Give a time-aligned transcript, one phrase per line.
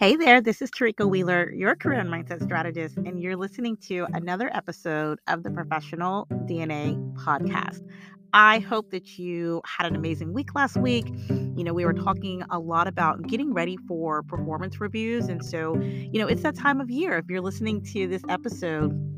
[0.00, 4.06] Hey there, this is Tarika Wheeler, your career and mindset strategist, and you're listening to
[4.14, 7.86] another episode of the Professional DNA podcast.
[8.32, 11.06] I hope that you had an amazing week last week.
[11.28, 15.28] You know, we were talking a lot about getting ready for performance reviews.
[15.28, 17.18] And so, you know, it's that time of year.
[17.18, 19.09] If you're listening to this episode,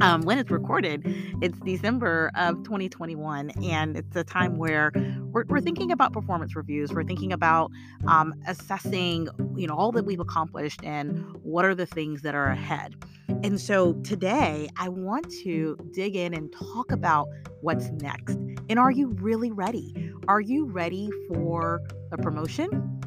[0.00, 1.02] um, when it's recorded,
[1.42, 4.92] it's December of 2021, and it's a time where
[5.32, 6.92] we're, we're thinking about performance reviews.
[6.92, 7.70] We're thinking about
[8.06, 12.48] um, assessing, you know, all that we've accomplished and what are the things that are
[12.48, 12.94] ahead.
[13.42, 17.28] And so today, I want to dig in and talk about
[17.60, 18.36] what's next.
[18.68, 20.12] And are you really ready?
[20.28, 21.82] Are you ready for
[22.12, 23.01] a promotion?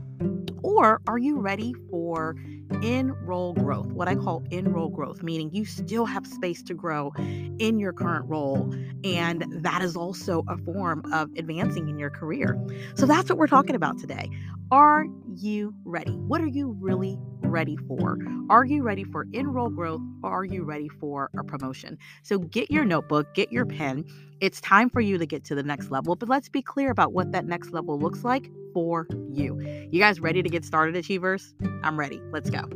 [0.65, 2.35] Or are you ready for
[2.81, 6.73] in role growth, what I call in role growth, meaning you still have space to
[6.73, 8.73] grow in your current role.
[9.03, 12.59] And that is also a form of advancing in your career.
[12.95, 14.27] So that's what we're talking about today.
[14.71, 16.13] Are you ready?
[16.13, 17.19] What are you really
[17.55, 18.17] ready for?
[18.49, 21.97] Are you ready for in role growth or are you ready for a promotion?
[22.21, 24.03] So get your notebook, get your pen.
[24.41, 27.13] It's time for you to get to the next level, but let's be clear about
[27.13, 29.61] what that next level looks like for you.
[29.89, 31.55] You guys ready to get started, Achievers?
[31.81, 32.21] I'm ready.
[32.33, 32.67] Let's go.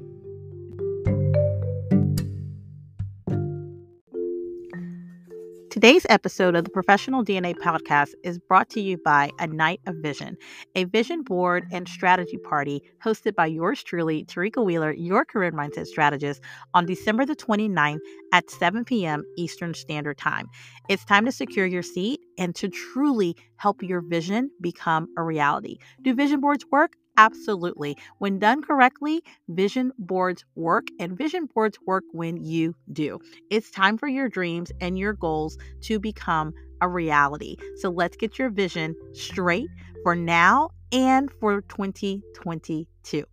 [5.69, 9.97] Today's episode of the Professional DNA podcast is brought to you by A Night of
[9.97, 10.35] Vision,
[10.73, 15.85] a vision board and strategy party hosted by yours truly, Tarika Wheeler, your career mindset
[15.85, 16.41] strategist,
[16.73, 17.99] on December the 29th
[18.33, 19.23] at 7 p.m.
[19.37, 20.47] Eastern Standard Time.
[20.89, 25.77] It's time to secure your seat and to truly help your vision become a reality.
[26.01, 26.93] Do vision boards work?
[27.19, 27.97] Absolutely.
[28.19, 33.19] When done correctly, vision boards work, and vision boards work when you do.
[33.51, 37.57] It's time for your dreams and your goals to become a reality.
[37.75, 39.67] So let's get your vision straight
[40.01, 43.25] for now and for 2022.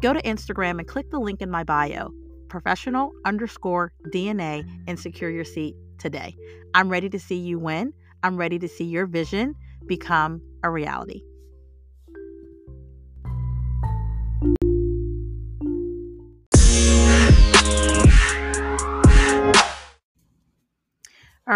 [0.00, 2.12] Go to Instagram and click the link in my bio,
[2.48, 6.36] professional underscore DNA, and secure your seat today.
[6.74, 7.92] I'm ready to see you win.
[8.22, 11.22] I'm ready to see your vision become a reality.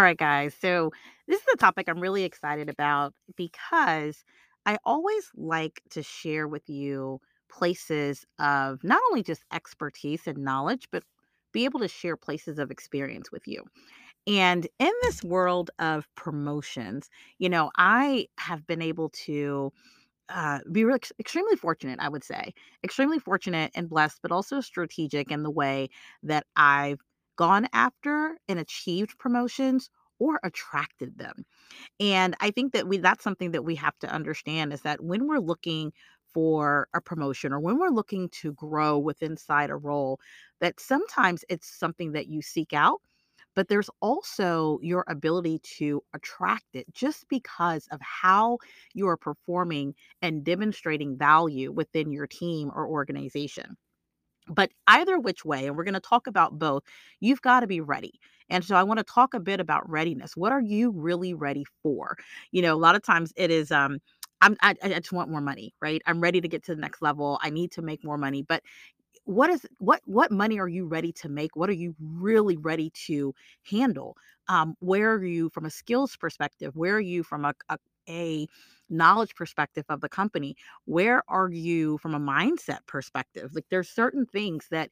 [0.01, 0.55] All right, guys.
[0.59, 0.89] So,
[1.27, 4.25] this is a topic I'm really excited about because
[4.65, 10.87] I always like to share with you places of not only just expertise and knowledge,
[10.91, 11.03] but
[11.53, 13.63] be able to share places of experience with you.
[14.27, 17.09] And in this world of promotions,
[17.39, 19.71] you know, I have been able to
[20.29, 20.85] uh, be
[21.19, 22.53] extremely fortunate, I would say,
[22.83, 25.89] extremely fortunate and blessed, but also strategic in the way
[26.23, 26.99] that I've
[27.41, 31.45] gone after and achieved promotions or attracted them.
[31.99, 35.27] And I think that we that's something that we have to understand is that when
[35.27, 35.93] we're looking
[36.33, 40.19] for a promotion or when we're looking to grow within inside a role,
[40.61, 43.01] that sometimes it's something that you seek out
[43.55, 48.57] but there's also your ability to attract it just because of how
[48.93, 53.77] you are performing and demonstrating value within your team or organization.
[54.51, 56.83] But either which way, and we're going to talk about both,
[57.19, 58.19] you've got to be ready.
[58.49, 60.35] And so I want to talk a bit about readiness.
[60.35, 62.17] What are you really ready for?
[62.51, 63.99] You know, a lot of times it is um
[64.41, 66.01] I'm I, I just want more money, right?
[66.05, 67.39] I'm ready to get to the next level.
[67.41, 68.41] I need to make more money.
[68.43, 68.63] But
[69.25, 72.89] what is what what money are you ready to make what are you really ready
[72.91, 73.33] to
[73.69, 74.17] handle
[74.47, 77.77] um where are you from a skills perspective where are you from a, a,
[78.09, 78.47] a
[78.91, 83.51] knowledge perspective of the company where are you from a mindset perspective?
[83.53, 84.89] Like there's certain things that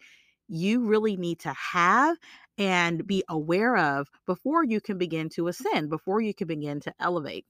[0.48, 2.18] you really need to have
[2.58, 6.94] and be aware of before you can begin to ascend before you can begin to
[7.00, 7.46] elevate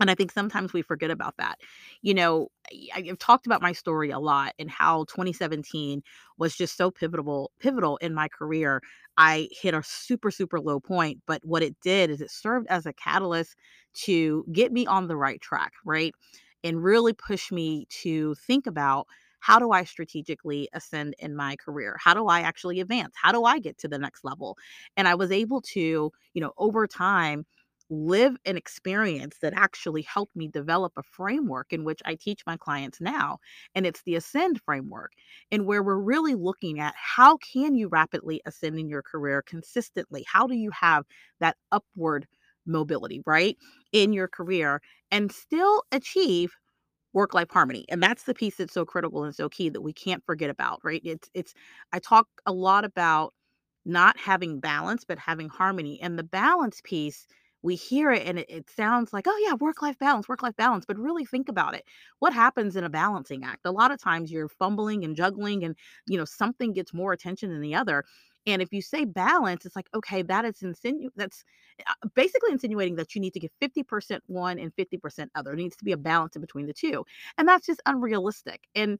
[0.00, 1.58] and I think sometimes we forget about that.
[2.02, 2.48] You know,
[2.94, 6.02] I- have talked about my story a lot and how 2017
[6.38, 8.82] was just so pivotal pivotal in my career.
[9.16, 12.86] I hit a super super low point, but what it did is it served as
[12.86, 13.56] a catalyst
[14.04, 16.14] to get me on the right track, right?
[16.64, 19.06] And really push me to think about
[19.40, 21.96] how do I strategically ascend in my career?
[22.02, 23.14] How do I actually advance?
[23.20, 24.56] How do I get to the next level?
[24.96, 25.80] And I was able to,
[26.34, 27.46] you know, over time
[27.90, 32.56] live an experience that actually helped me develop a framework in which I teach my
[32.56, 33.38] clients now.
[33.74, 35.12] And it's the Ascend framework,
[35.50, 40.24] and where we're really looking at how can you rapidly ascend in your career consistently?
[40.30, 41.04] How do you have
[41.40, 42.26] that upward
[42.66, 43.56] mobility, right,
[43.92, 44.80] in your career
[45.10, 46.52] and still achieve
[47.12, 49.92] work life harmony and that's the piece that's so critical and so key that we
[49.92, 51.54] can't forget about right it's it's
[51.92, 53.32] i talk a lot about
[53.86, 57.26] not having balance but having harmony and the balance piece
[57.62, 60.56] we hear it and it, it sounds like, oh, yeah, work life balance, work life
[60.56, 60.84] balance.
[60.86, 61.84] But really think about it.
[62.20, 63.66] What happens in a balancing act?
[63.66, 65.76] A lot of times you're fumbling and juggling, and,
[66.06, 68.04] you know, something gets more attention than the other.
[68.46, 71.44] And if you say balance, it's like, okay, that is insinu that's
[71.86, 75.52] uh, basically insinuating that you need to give 50% one and 50% other.
[75.52, 77.04] It needs to be a balance in between the two.
[77.36, 78.66] And that's just unrealistic.
[78.74, 78.98] And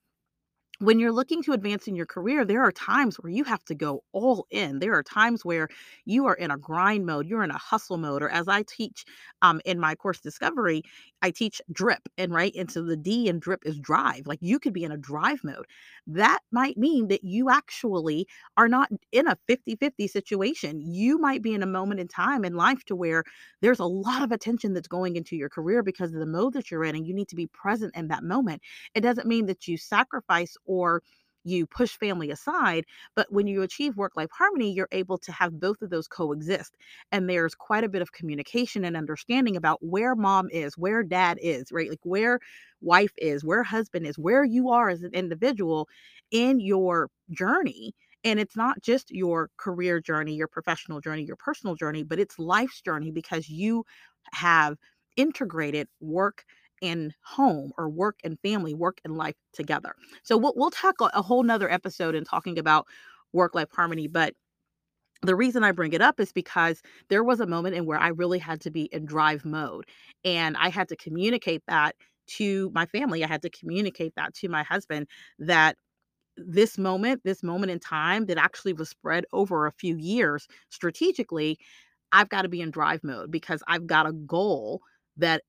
[0.81, 3.75] when you're looking to advance in your career, there are times where you have to
[3.75, 4.79] go all in.
[4.79, 5.69] There are times where
[6.05, 9.05] you are in a grind mode, you're in a hustle mode, or as I teach
[9.43, 10.83] um, in my course Discovery,
[11.21, 14.27] I teach drip, and right into the D and drip is drive.
[14.27, 15.67] Like you could be in a drive mode.
[16.07, 20.81] That might mean that you actually are not in a 50 50 situation.
[20.81, 23.25] You might be in a moment in time in life to where
[23.61, 26.71] there's a lot of attention that's going into your career because of the mode that
[26.71, 28.63] you're in, and you need to be present in that moment.
[28.95, 31.03] It doesn't mean that you sacrifice or
[31.45, 32.85] you push family aside.
[33.17, 36.77] But when you achieve work life harmony, you're able to have both of those coexist.
[37.13, 41.39] And there's quite a bit of communication and understanding about where mom is, where dad
[41.43, 41.91] is, right?
[41.91, 42.41] Like where
[42.83, 45.89] wife is, where husband is, where you are as an individual
[46.31, 47.95] in your journey.
[48.25, 52.39] And it's not just your career journey, your professional journey, your personal journey, but it's
[52.39, 53.85] life's journey because you
[54.33, 54.77] have
[55.17, 56.45] integrated work
[56.83, 59.95] and home or work and family, work and life together.
[60.23, 62.87] So we'll we'll tackle a whole nother episode in talking about
[63.33, 64.09] work life harmony.
[64.09, 64.35] But
[65.23, 68.09] the reason I bring it up is because there was a moment in where I
[68.09, 69.85] really had to be in drive mode
[70.25, 71.97] and I had to communicate that
[72.29, 73.25] to my family.
[73.25, 75.09] I had to communicate that to my husband
[75.41, 75.77] that
[76.37, 81.59] this moment, this moment in time that actually was spread over a few years strategically,
[82.13, 84.83] I've got to be in drive mode because I've got a goal
[85.17, 85.43] that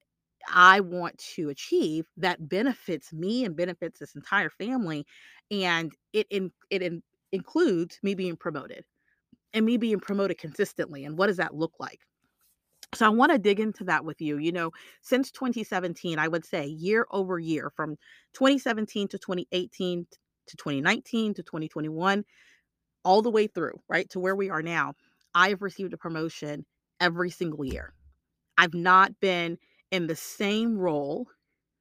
[0.52, 5.06] I want to achieve that benefits me and benefits this entire family.
[5.52, 8.84] And it in, it in, includes me being promoted
[9.54, 11.06] and me being promoted consistently.
[11.06, 12.00] And what does that look like?
[12.96, 14.38] So I want to dig into that with you.
[14.38, 14.72] You know,
[15.02, 17.98] since 2017, I would say year over year from
[18.34, 20.08] 2017 to 2018
[20.48, 22.26] to 2019 to 2021,
[23.06, 24.94] all the way through, right, to where we are now,
[25.36, 26.66] I have received a promotion
[27.00, 27.94] every single year.
[28.58, 29.58] I've not been
[29.92, 31.28] in the same role,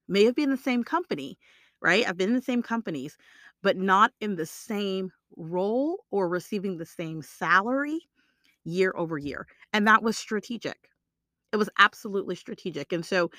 [0.08, 1.38] may have been in the same company,
[1.82, 2.08] right?
[2.08, 3.16] I've been in the same companies,
[3.62, 8.00] but not in the same role or receiving the same salary
[8.64, 9.46] year over year.
[9.72, 10.78] And that was strategic.
[11.52, 12.92] It was absolutely strategic.
[12.92, 13.30] And so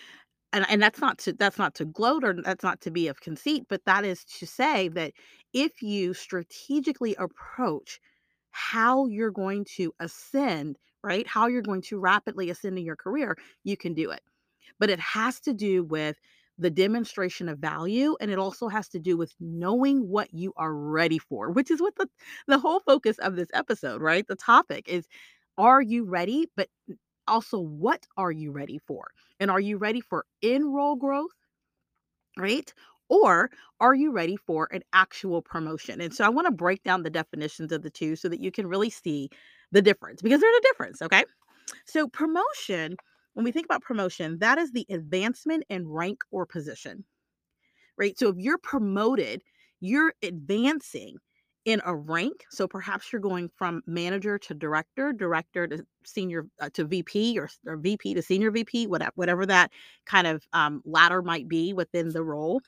[0.54, 3.21] and and that's not to that's not to gloat or that's not to be of
[3.21, 5.13] conceit, but that is to say that
[5.54, 8.00] if you strategically approach
[8.51, 11.27] how you're going to ascend, right?
[11.27, 14.21] How you're going to rapidly ascend in your career, you can do it
[14.80, 16.18] but it has to do with
[16.57, 20.74] the demonstration of value and it also has to do with knowing what you are
[20.74, 22.07] ready for which is what the
[22.48, 24.27] the whole focus of this episode right?
[24.27, 25.07] The topic is
[25.57, 26.48] are you ready?
[26.56, 26.69] But
[27.27, 29.07] also what are you ready for?
[29.39, 31.31] And are you ready for in role growth
[32.38, 32.74] right?
[33.10, 33.50] Or
[33.80, 36.00] are you ready for an actual promotion?
[36.01, 38.51] And so i want to break down the definitions of the two so that you
[38.51, 39.30] can really see
[39.71, 41.24] the difference because there's a difference okay?
[41.86, 42.98] So promotion
[43.34, 47.06] when we think about promotion, that is the advancement in rank or position,
[47.98, 48.18] right?
[48.18, 49.42] So if you're promoted,
[49.80, 51.18] you're advancing
[51.66, 52.46] in a rank.
[52.50, 57.50] So perhaps you're going from manager to director, director to senior uh, to VP, or,
[57.68, 59.72] or, VP to senior VP, whatever, whatever that
[60.06, 62.62] kind of um, ladder might be within the role.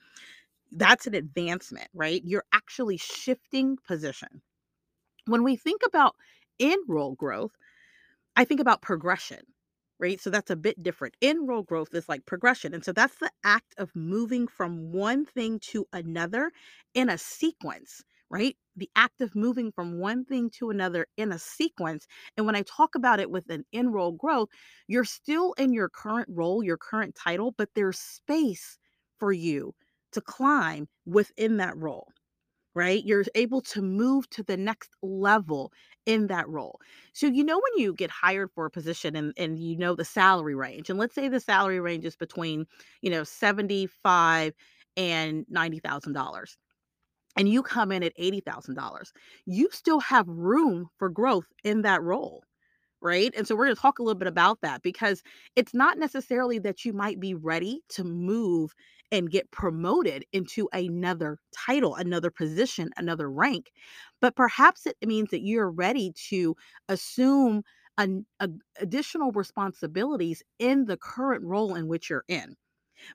[0.71, 2.21] That's an advancement, right?
[2.23, 4.41] You're actually shifting position.
[5.25, 6.15] When we think about
[6.59, 7.51] in role growth,
[8.35, 9.39] I think about progression
[10.01, 10.19] right?
[10.21, 11.15] So that's a bit different.
[11.21, 12.73] In role growth is like progression.
[12.73, 16.51] And so that's the act of moving from one thing to another
[16.95, 18.57] in a sequence, right?
[18.75, 22.07] The act of moving from one thing to another in a sequence.
[22.37, 24.49] And when I talk about it with an in role growth,
[24.87, 28.77] you're still in your current role, your current title, but there's space
[29.19, 29.75] for you
[30.13, 32.07] to climb within that role
[32.75, 33.03] right?
[33.05, 35.71] You're able to move to the next level
[36.05, 36.79] in that role.
[37.13, 40.05] So you know when you get hired for a position and and you know the
[40.05, 40.89] salary range.
[40.89, 42.65] And let's say the salary range is between,
[43.01, 44.53] you know, 75
[44.97, 46.57] and $90,000
[47.37, 49.11] and you come in at $80,000.
[49.45, 52.43] You still have room for growth in that role
[53.01, 53.33] right?
[53.35, 55.23] And so we're going to talk a little bit about that because
[55.55, 58.73] it's not necessarily that you might be ready to move
[59.11, 63.71] and get promoted into another title, another position, another rank.
[64.21, 66.55] But perhaps it means that you're ready to
[66.87, 67.63] assume
[67.97, 72.55] an, a, additional responsibilities in the current role in which you're in.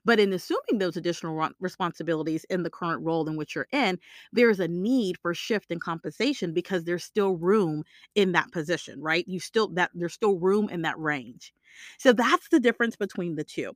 [0.05, 3.99] But in assuming those additional responsibilities in the current role in which you're in,
[4.31, 7.83] there's a need for shift in compensation because there's still room
[8.15, 9.27] in that position, right?
[9.27, 11.53] You still that there's still room in that range.
[11.97, 13.73] So that's the difference between the 2.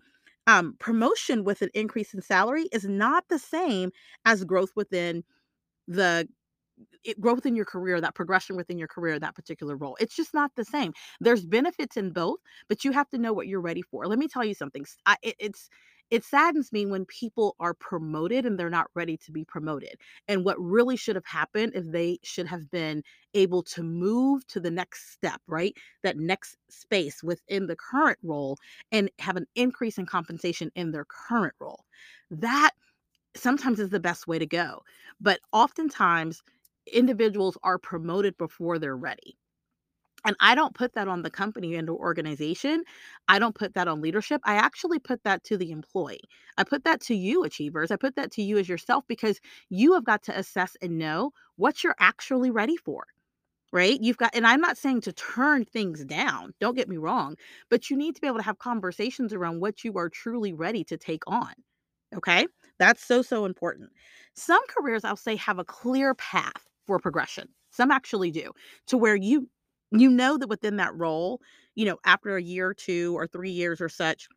[0.47, 3.91] Um, promotion with an increase in salary is not the same
[4.25, 5.23] as growth within
[5.87, 6.27] the
[7.03, 9.97] it growth in your career, that progression within your career, that particular role.
[9.99, 10.93] It's just not the same.
[11.19, 12.39] There's benefits in both,
[12.69, 14.05] but you have to know what you're ready for.
[14.07, 14.85] Let me tell you something.
[15.05, 15.69] I, it, it's
[16.11, 19.95] it saddens me when people are promoted and they're not ready to be promoted.
[20.27, 23.03] And what really should have happened if they should have been
[23.33, 25.75] able to move to the next step, right?
[26.03, 28.57] That next space within the current role
[28.91, 31.85] and have an increase in compensation in their current role.
[32.29, 32.71] That
[33.35, 34.81] sometimes is the best way to go.
[35.21, 36.43] But oftentimes,
[36.91, 39.37] individuals are promoted before they're ready.
[40.25, 42.83] And I don't put that on the company and or organization.
[43.27, 44.41] I don't put that on leadership.
[44.45, 46.21] I actually put that to the employee.
[46.57, 47.91] I put that to you, achievers.
[47.91, 51.31] I put that to you as yourself because you have got to assess and know
[51.55, 53.05] what you're actually ready for
[53.73, 53.99] right?
[54.01, 57.37] You've got, and I'm not saying to turn things down, don't get me wrong,
[57.69, 60.83] but you need to be able to have conversations around what you are truly ready
[60.85, 61.53] to take on.
[62.15, 62.47] Okay.
[62.79, 63.91] That's so, so important.
[64.35, 67.47] Some careers, I'll say, have a clear path for progression.
[67.69, 68.51] Some actually do,
[68.87, 69.47] to where you,
[69.91, 71.41] you know that within that role,
[71.75, 74.27] you know, after a year or two or three years or such,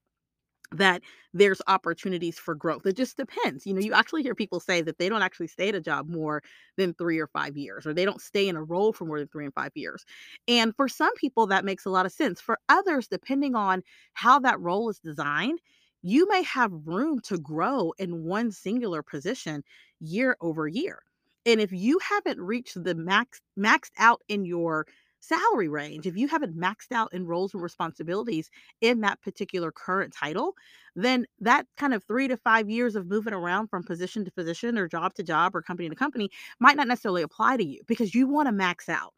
[0.73, 2.85] that there's opportunities for growth.
[2.87, 3.65] It just depends.
[3.67, 6.09] You know, you actually hear people say that they don't actually stay at a job
[6.09, 6.43] more
[6.77, 9.29] than 3 or 5 years, or they don't stay in a role for more than
[9.29, 10.05] 3 and 5 years.
[10.49, 12.41] And for some people, that makes a lot of sense.
[12.41, 13.83] For others, depending on
[14.15, 15.61] how that role is designed,
[16.03, 19.63] you may have room to grow in one singular position
[20.01, 21.03] year over year.
[21.47, 24.87] And if you haven't reached the max maxed out in your
[25.27, 28.51] salary range, if you haven't maxed out in roles and responsibilities
[28.81, 30.55] in that particular current title,
[30.97, 34.79] then that kind of 3 to 5 years of moving around from position to position
[34.79, 38.15] or job to job or company to company might not necessarily apply to you because
[38.15, 39.15] you wanna max out,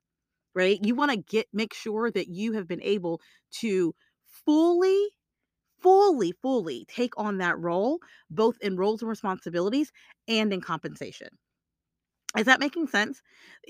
[0.55, 0.81] right?
[0.85, 3.21] You wanna get make sure that you have been able
[3.61, 3.95] to
[4.47, 5.11] fully,
[5.81, 9.93] fully, fully take on that role, both in roles and responsibilities
[10.29, 11.29] and in compensation.
[12.37, 13.23] Is that making sense?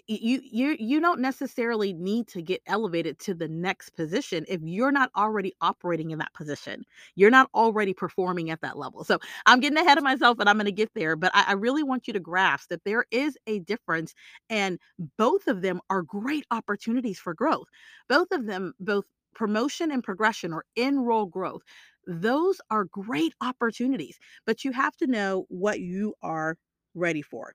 [0.09, 4.91] You you you don't necessarily need to get elevated to the next position if you're
[4.91, 6.85] not already operating in that position.
[7.15, 9.05] You're not already performing at that level.
[9.05, 11.85] So, I'm getting ahead of myself, and I'm gonna get there, but I I really
[11.85, 14.15] want you to grasp that there is a difference,
[14.51, 14.81] and
[15.17, 17.69] both of them are great opportunities for growth.
[18.09, 19.05] Both of them, both
[19.35, 21.63] promotion and progression or in-role growth,
[22.07, 26.57] those are great opportunities, but you have to know what you are
[26.95, 27.55] ready for.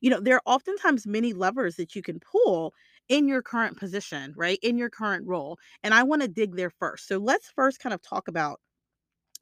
[0.00, 2.74] You know, there are oftentimes many levers that you can pull
[3.08, 4.58] in your current position, right?
[4.62, 5.58] In your current role.
[5.82, 7.08] And I want to dig there first.
[7.08, 8.60] So let's first kind of talk about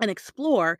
[0.00, 0.78] and explore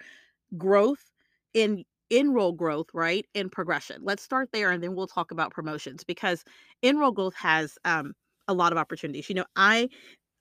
[0.57, 1.11] growth
[1.55, 3.25] in in role growth, right?
[3.35, 3.99] In progression.
[4.03, 6.45] Let's start there and then we'll talk about promotions because
[6.83, 8.15] in role growth has um
[8.49, 9.29] a lot of opportunities.
[9.29, 9.89] You know, I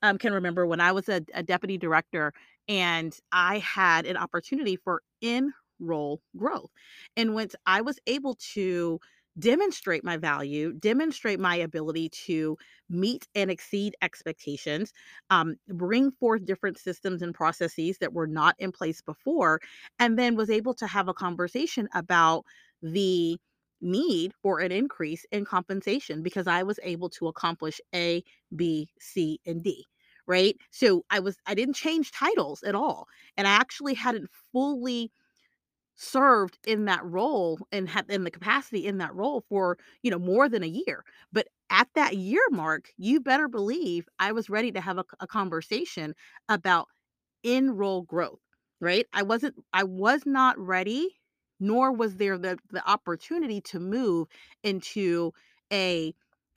[0.02, 2.32] um, can remember when I was a, a deputy director
[2.68, 6.70] and I had an opportunity for in role growth,
[7.16, 9.00] And once I was able to
[9.38, 12.58] demonstrate my value, demonstrate my ability to
[12.88, 14.92] meet and exceed expectations,
[15.30, 19.60] um, bring forth different systems and processes that were not in place before,
[19.98, 22.44] and then was able to have a conversation about
[22.82, 23.38] the
[23.80, 28.22] need for an increase in compensation because I was able to accomplish A,
[28.54, 29.86] B, C, and D
[30.26, 30.56] right?
[30.70, 33.08] So I was I didn't change titles at all.
[33.36, 35.10] And I actually hadn't fully
[36.00, 40.18] served in that role and had in the capacity in that role for, you know,
[40.18, 41.04] more than a year.
[41.32, 45.26] But at that year mark, you better believe I was ready to have a, a
[45.26, 46.14] conversation
[46.48, 46.88] about
[47.42, 48.40] in role growth,
[48.80, 49.06] right?
[49.12, 51.18] I wasn't I was not ready,
[51.58, 54.28] nor was there the the opportunity to move
[54.62, 55.32] into
[55.72, 56.14] a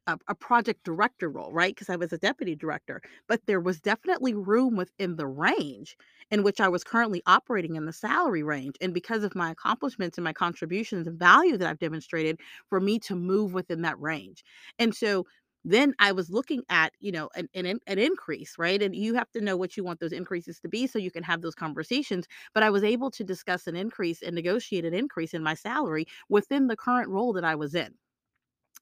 [0.07, 1.73] a, a project director role, right?
[1.73, 5.95] Because I was a deputy director, but there was definitely room within the range
[6.31, 8.75] in which I was currently operating in the salary range.
[8.81, 12.99] And because of my accomplishments and my contributions and value that I've demonstrated, for me
[12.99, 14.43] to move within that range.
[14.79, 15.25] And so
[15.65, 18.81] then I was looking at, you know, an, an an increase, right?
[18.81, 21.23] And you have to know what you want those increases to be so you can
[21.23, 22.27] have those conversations.
[22.53, 26.05] But I was able to discuss an increase and negotiate an increase in my salary
[26.29, 27.93] within the current role that I was in.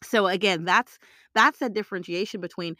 [0.04, 0.98] So again, that's
[1.36, 2.76] that's a differentiation between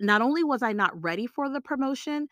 [0.00, 2.28] not only was I not ready for the promotion,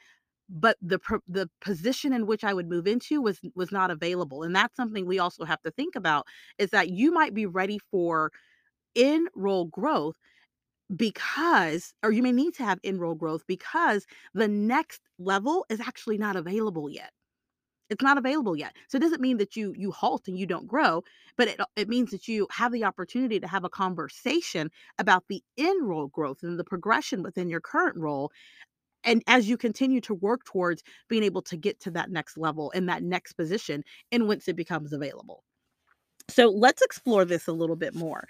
[0.51, 4.43] but the the position in which I would move into was was not available.
[4.45, 6.27] And that's something we also have to think about
[6.59, 8.33] is that you might be ready for
[8.95, 10.17] in role growth
[10.97, 15.81] because or you may need to have in role growth because the next level is
[15.81, 17.13] actually not available yet.
[17.89, 18.75] It's not available yet.
[18.89, 21.03] So it doesn't mean that you you halt and you don't grow,
[21.37, 25.43] but it it means that you have the opportunity to have a conversation about the
[25.57, 28.33] in role growth and the progression within your current role.
[29.05, 32.73] And as you continue to work towards being able to get to that next level
[32.75, 35.45] and that next position and once it becomes available.
[36.29, 38.27] So let's explore this a little bit more.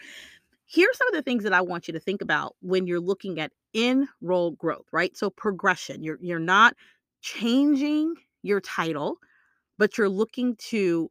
[0.66, 3.40] Here's some of the things that I want you to think about when you're looking
[3.40, 5.16] at in role growth, right?
[5.16, 6.02] So progression.
[6.02, 6.74] You're you're not
[7.22, 9.18] changing your title,
[9.78, 11.10] but you're looking to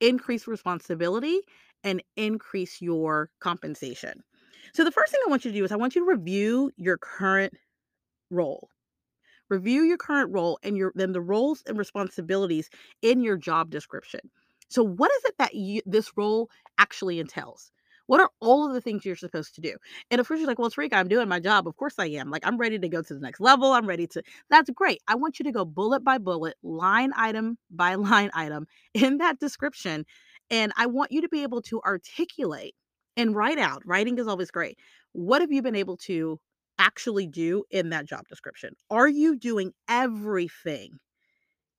[0.00, 1.40] increase responsibility
[1.84, 4.22] and increase your compensation.
[4.74, 6.70] So the first thing I want you to do is I want you to review
[6.76, 7.54] your current
[8.30, 8.68] role.
[9.48, 12.68] Review your current role and your then the roles and responsibilities
[13.02, 14.20] in your job description.
[14.68, 17.70] So what is it that you, this role actually entails?
[18.06, 19.76] What are all of the things you're supposed to do?
[20.10, 21.66] And of course, you're like, well, Tarika, I'm doing my job.
[21.66, 22.30] Of course I am.
[22.30, 23.72] Like, I'm ready to go to the next level.
[23.72, 24.22] I'm ready to.
[24.50, 25.00] That's great.
[25.08, 29.38] I want you to go bullet by bullet, line item by line item in that
[29.38, 30.04] description.
[30.50, 32.74] And I want you to be able to articulate
[33.16, 33.82] and write out.
[33.84, 34.78] Writing is always great.
[35.12, 36.38] What have you been able to
[36.78, 38.74] actually do in that job description?
[38.90, 40.98] Are you doing everything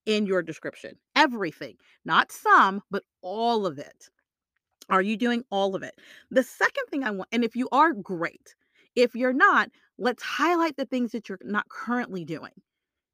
[0.05, 0.95] in your description?
[1.15, 4.09] Everything, not some, but all of it.
[4.89, 5.95] Are you doing all of it?
[6.31, 8.55] The second thing I want, and if you are, great.
[8.95, 12.53] If you're not, let's highlight the things that you're not currently doing.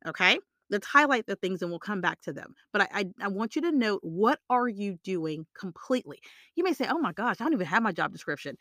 [0.07, 0.39] Okay.
[0.69, 2.55] Let's highlight the things and we'll come back to them.
[2.71, 6.19] But I, I, I want you to note what are you doing completely?
[6.55, 8.57] You may say, oh my gosh, I don't even have my job description.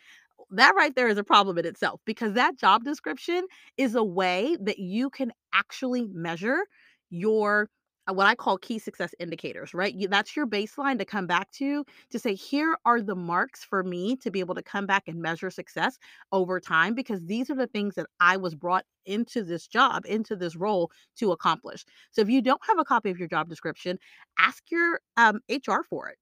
[0.50, 3.46] That right there is a problem in itself because that job description
[3.78, 6.66] is a way that you can actually measure
[7.08, 7.70] your
[8.08, 9.94] what I call key success indicators, right?
[10.10, 14.16] That's your baseline to come back to to say, here are the marks for me
[14.16, 15.98] to be able to come back and measure success
[16.32, 20.34] over time because these are the things that I was brought into this job, into
[20.36, 21.84] this role to accomplish.
[22.10, 23.98] So if you don't have a copy of your job description,
[24.38, 26.18] ask your um, HR for it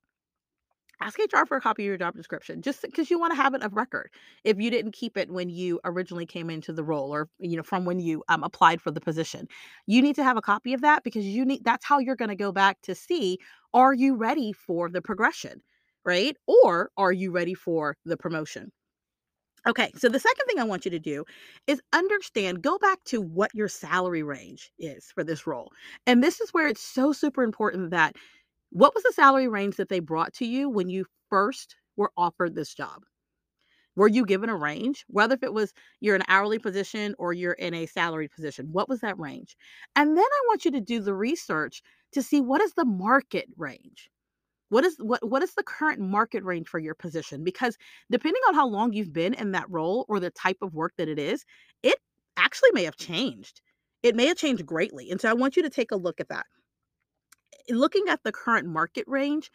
[1.01, 3.55] ask HR for a copy of your job description just because you want to have
[3.55, 4.11] it of record.
[4.45, 7.63] If you didn't keep it when you originally came into the role or you know
[7.63, 9.47] from when you um, applied for the position
[9.87, 12.29] you need to have a copy of that because you need that's how you're going
[12.29, 13.39] to go back to see
[13.73, 15.63] are you ready for the progression
[16.05, 16.37] right?
[16.47, 18.73] Or are you ready for the promotion?
[19.69, 21.25] Okay, so the second thing I want you to do
[21.67, 25.71] is understand, go back to what your salary range is for this role.
[26.07, 28.17] And this is where it's so super important that
[28.71, 32.55] what was the salary range that they brought to you when you first were offered
[32.55, 33.03] this job?
[33.97, 35.05] Were you given a range?
[35.09, 38.89] Whether if it was you're an hourly position or you're in a salaried position, what
[38.89, 39.57] was that range?
[39.97, 43.49] And then I want you to do the research to see what is the market
[43.57, 44.09] range.
[44.69, 47.43] What is what what is the current market range for your position?
[47.43, 47.77] Because
[48.11, 51.09] depending on how long you've been in that role or the type of work that
[51.09, 51.45] it is,
[51.83, 51.97] it
[52.37, 53.61] actually may have changed.
[54.05, 55.11] It may have changed greatly.
[55.11, 56.47] And so I want you to take a look at that
[57.71, 59.51] looking at the current market range,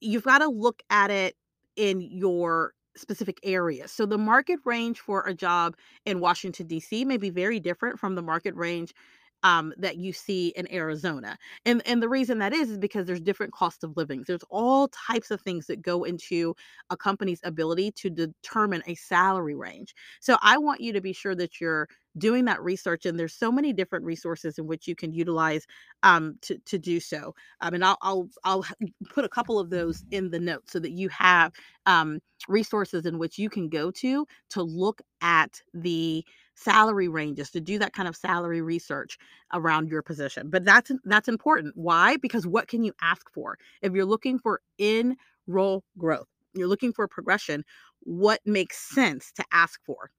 [0.00, 1.34] you've got to look at it
[1.76, 3.92] in your specific areas.
[3.92, 7.04] So the market range for a job in Washington D.C.
[7.04, 8.92] may be very different from the market range
[9.42, 11.36] um, that you see in Arizona.
[11.64, 14.24] And and the reason that is is because there's different cost of living.
[14.26, 16.54] There's all types of things that go into
[16.90, 19.94] a company's ability to determine a salary range.
[20.20, 23.52] So I want you to be sure that you're doing that research and there's so
[23.52, 25.66] many different resources in which you can utilize
[26.02, 28.64] um, to, to do so um, and I'll, I'll i'll
[29.10, 31.52] put a couple of those in the notes so that you have
[31.86, 36.24] um, resources in which you can go to to look at the
[36.58, 39.18] salary ranges to do that kind of salary research
[39.54, 43.92] around your position but that's that's important why because what can you ask for if
[43.92, 45.16] you're looking for in
[45.46, 47.64] role growth you're looking for progression
[48.00, 50.10] what makes sense to ask for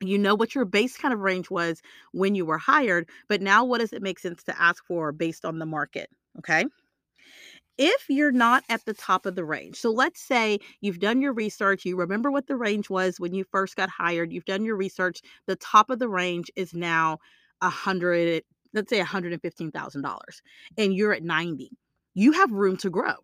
[0.00, 1.80] you know what your base kind of range was
[2.12, 5.44] when you were hired, but now what does it make sense to ask for based
[5.44, 6.10] on the market?
[6.38, 6.64] Okay.
[7.78, 11.34] If you're not at the top of the range, so let's say you've done your
[11.34, 14.76] research, you remember what the range was when you first got hired, you've done your
[14.76, 17.18] research, the top of the range is now
[17.60, 20.18] a hundred, let's say $115,000,
[20.78, 21.70] and you're at 90.
[22.14, 23.14] You have room to grow.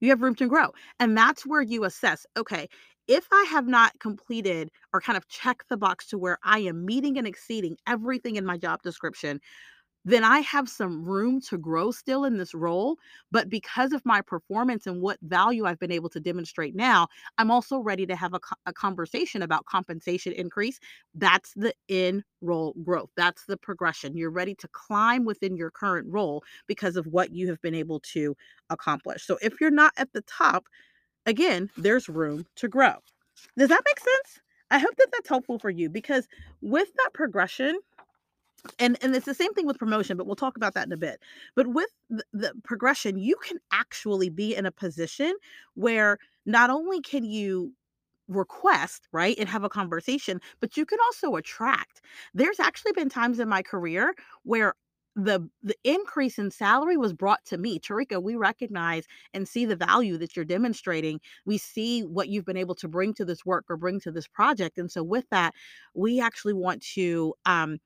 [0.00, 0.70] You have room to grow.
[1.00, 2.68] And that's where you assess okay,
[3.08, 6.86] if I have not completed or kind of checked the box to where I am
[6.86, 9.40] meeting and exceeding everything in my job description,
[10.04, 12.98] then I have some room to grow still in this role.
[13.30, 17.50] But because of my performance and what value I've been able to demonstrate now, I'm
[17.50, 20.78] also ready to have a, a conversation about compensation increase.
[21.14, 23.10] That's the in role growth.
[23.16, 24.16] That's the progression.
[24.16, 28.00] You're ready to climb within your current role because of what you have been able
[28.12, 28.36] to
[28.70, 29.26] accomplish.
[29.26, 30.66] So if you're not at the top,
[31.26, 32.94] again, there's room to grow.
[33.58, 34.40] Does that make sense?
[34.70, 36.26] I hope that that's helpful for you because
[36.60, 37.78] with that progression,
[38.78, 40.96] And and it's the same thing with promotion, but we'll talk about that in a
[40.96, 41.20] bit.
[41.54, 45.34] But with the, the progression, you can actually be in a position
[45.74, 47.72] where not only can you
[48.28, 52.00] request, right, and have a conversation, but you can also attract.
[52.32, 54.74] There's actually been times in my career where
[55.16, 57.78] the the increase in salary was brought to me.
[57.78, 61.20] Tarika, we recognize and see the value that you're demonstrating.
[61.44, 64.26] We see what you've been able to bring to this work or bring to this
[64.26, 64.78] project.
[64.78, 65.54] And so with that,
[65.94, 67.78] we actually want to um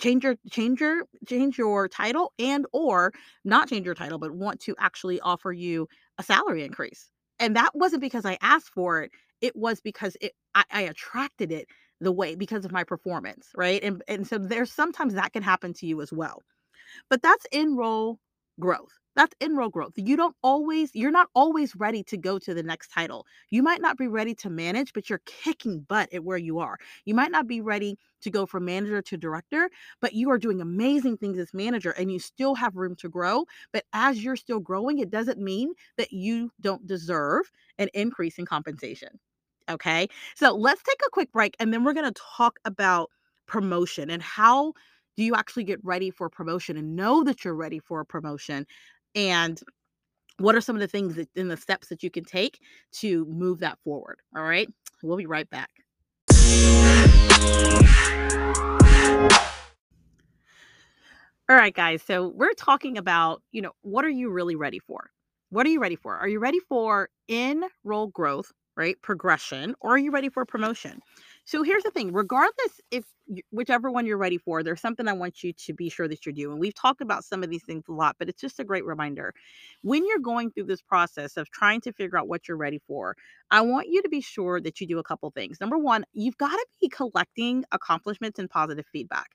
[0.00, 3.12] change your change your change your title and or
[3.44, 5.86] not change your title but want to actually offer you
[6.18, 7.10] a salary increase.
[7.38, 11.52] And that wasn't because i asked for it it was because it i, I attracted
[11.52, 11.66] it
[12.00, 13.82] the way because of my performance right?
[13.82, 16.42] And and so there's sometimes that can happen to you as well.
[17.10, 18.18] But that's in role
[18.60, 18.92] growth.
[19.14, 19.92] That's in role growth.
[19.96, 23.26] You don't always, you're not always ready to go to the next title.
[23.50, 26.78] You might not be ready to manage, but you're kicking butt at where you are.
[27.04, 29.68] You might not be ready to go from manager to director,
[30.00, 33.44] but you are doing amazing things as manager and you still have room to grow.
[33.72, 38.46] But as you're still growing, it doesn't mean that you don't deserve an increase in
[38.46, 39.18] compensation.
[39.68, 40.08] Okay.
[40.36, 43.10] So let's take a quick break and then we're going to talk about
[43.46, 44.72] promotion and how
[45.16, 48.66] do you actually get ready for promotion and know that you're ready for a promotion?
[49.14, 49.60] And
[50.38, 52.60] what are some of the things that in the steps that you can take
[52.92, 54.20] to move that forward?
[54.34, 54.68] All right.
[55.02, 55.70] We'll be right back.
[61.48, 62.02] All right, guys.
[62.02, 65.10] So we're talking about, you know, what are you really ready for?
[65.50, 66.16] What are you ready for?
[66.16, 68.96] Are you ready for in role growth, right?
[69.02, 71.00] Progression, or are you ready for promotion?
[71.44, 73.04] So here's the thing, regardless if
[73.50, 76.32] whichever one you're ready for, there's something I want you to be sure that you're
[76.32, 76.58] doing.
[76.60, 79.34] We've talked about some of these things a lot, but it's just a great reminder.
[79.82, 83.16] When you're going through this process of trying to figure out what you're ready for,
[83.50, 85.60] I want you to be sure that you do a couple things.
[85.60, 89.30] Number one, you've got to be collecting accomplishments and positive feedback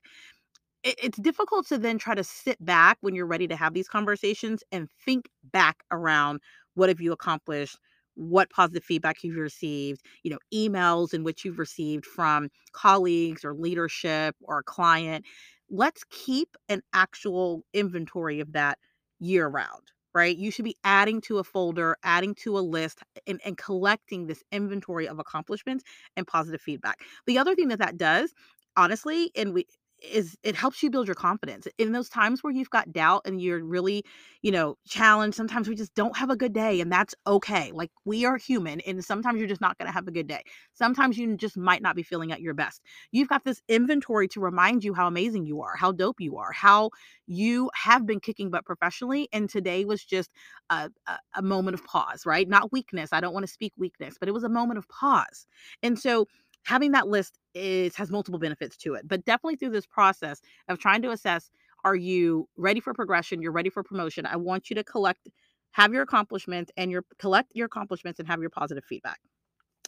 [0.84, 4.62] it's difficult to then try to sit back when you're ready to have these conversations
[4.70, 6.40] and think back around
[6.74, 7.78] what have you accomplished
[8.18, 13.54] what positive feedback you've received, you know, emails in which you've received from colleagues or
[13.54, 15.24] leadership or a client.
[15.70, 18.78] Let's keep an actual inventory of that
[19.20, 20.36] year round, right?
[20.36, 24.42] You should be adding to a folder, adding to a list, and, and collecting this
[24.50, 25.84] inventory of accomplishments
[26.16, 26.98] and positive feedback.
[27.26, 28.32] The other thing that that does,
[28.76, 29.66] honestly, and we
[30.02, 31.66] is it helps you build your confidence.
[31.78, 34.04] In those times where you've got doubt and you're really
[34.42, 37.70] you know challenged sometimes we just don't have a good day and that's okay.
[37.72, 40.42] Like we are human and sometimes you're just not going to have a good day.
[40.72, 42.82] Sometimes you just might not be feeling at your best.
[43.12, 46.52] You've got this inventory to remind you how amazing you are how dope you are
[46.52, 46.90] how
[47.26, 50.30] you have been kicking butt professionally and today was just
[50.70, 52.48] a, a, a moment of pause right?
[52.48, 55.46] Not weakness i don't want to speak weakness but it was a moment of pause.
[55.82, 56.26] And so
[56.68, 59.08] having that list is has multiple benefits to it.
[59.08, 61.50] But definitely through this process of trying to assess
[61.84, 65.28] are you ready for progression, you're ready for promotion, I want you to collect
[65.72, 69.18] have your accomplishments and your collect your accomplishments and have your positive feedback.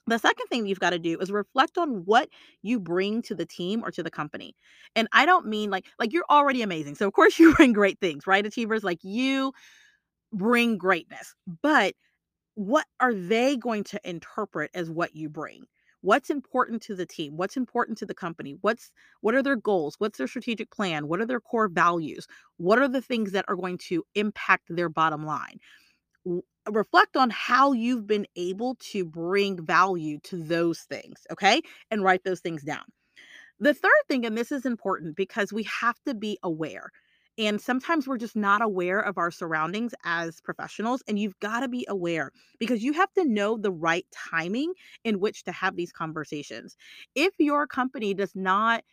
[0.06, 2.30] The second thing you've got to do is reflect on what
[2.62, 4.54] you bring to the team or to the company.
[4.96, 6.94] And I don't mean like like you're already amazing.
[6.94, 8.46] So of course you bring great things, right?
[8.46, 9.52] Achievers like you
[10.32, 11.34] bring greatness.
[11.62, 11.94] But
[12.54, 15.66] what are they going to interpret as what you bring?
[16.02, 19.96] What's important to the team what's important to the company what's what are their goals
[19.98, 22.26] what's their strategic plan what are their core values
[22.60, 25.58] what are the things that are going to impact their bottom line?
[26.70, 31.62] Reflect on how you've been able to bring value to those things okay?
[31.90, 32.84] And write those things down.
[33.58, 36.90] The third thing and this is important because we have to be aware
[37.40, 41.02] and sometimes we're just not aware of our surroundings as professionals.
[41.08, 44.74] And you've got to be aware because you have to know the right timing
[45.04, 46.76] in which to have these conversations.
[47.16, 48.84] If your company does not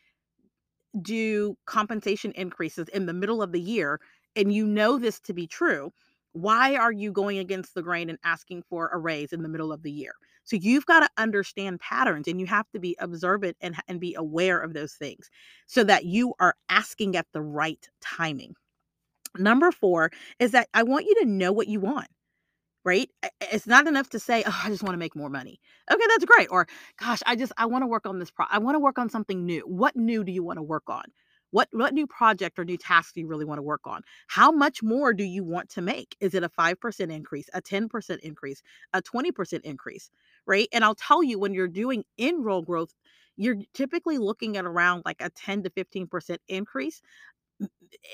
[1.01, 3.99] do compensation increases in the middle of the year,
[4.36, 5.91] and you know this to be true,
[6.33, 9.71] why are you going against the grain and asking for a raise in the middle
[9.71, 10.13] of the year?
[10.47, 14.15] So you've got to understand patterns and you have to be observant and, and be
[14.15, 15.29] aware of those things
[15.67, 18.55] so that you are asking at the right timing.
[19.38, 22.07] Number four is that I want you to know what you want
[22.86, 23.10] right?
[23.41, 25.60] It's not enough to say, "Oh, I just want to make more money."
[25.91, 26.47] Okay, that's great.
[26.51, 28.45] Or, "Gosh, I just I want to work on this pro.
[28.49, 31.03] I want to work on something new." What new do you want to work on?
[31.51, 34.01] What what new project or new task do you really want to work on?
[34.27, 36.15] How much more do you want to make?
[36.19, 38.62] Is it a 5% increase, a 10% increase,
[38.93, 40.10] a 20% increase,
[40.45, 40.67] right?
[40.73, 42.93] And I'll tell you when you're doing in role growth,
[43.38, 47.01] you're typically looking at around like a 10 to 15% increase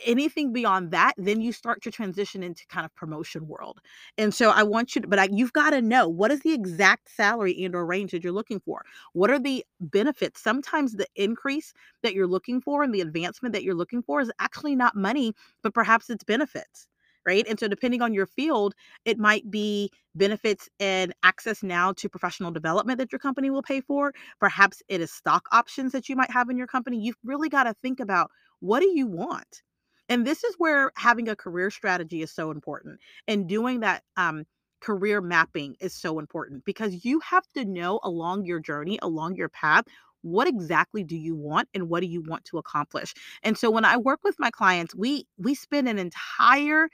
[0.05, 3.79] anything beyond that, then you start to transition into kind of promotion world.
[4.17, 6.53] And so I want you to, but I, you've got to know what is the
[6.53, 8.83] exact salary and or range that you're looking for.
[9.13, 10.41] What are the benefits?
[10.41, 14.31] Sometimes the increase that you're looking for and the advancement that you're looking for is
[14.39, 16.87] actually not money, but perhaps it's benefits.
[17.25, 17.47] Right.
[17.47, 18.75] And so, depending on your field,
[19.05, 23.79] it might be benefits and access now to professional development that your company will pay
[23.79, 24.11] for.
[24.41, 26.99] Perhaps it is stock options that you might have in your company.
[26.99, 28.29] You've really got to think about
[28.63, 29.61] what do you want?
[30.07, 34.45] And this is where having a career strategy is so important and doing that um,
[34.79, 39.49] career mapping is so important because you have to know along your journey, along your
[39.49, 39.83] path,
[40.21, 43.83] what exactly do you want and what do you want to accomplish and so when
[43.83, 46.87] i work with my clients we we spend an entire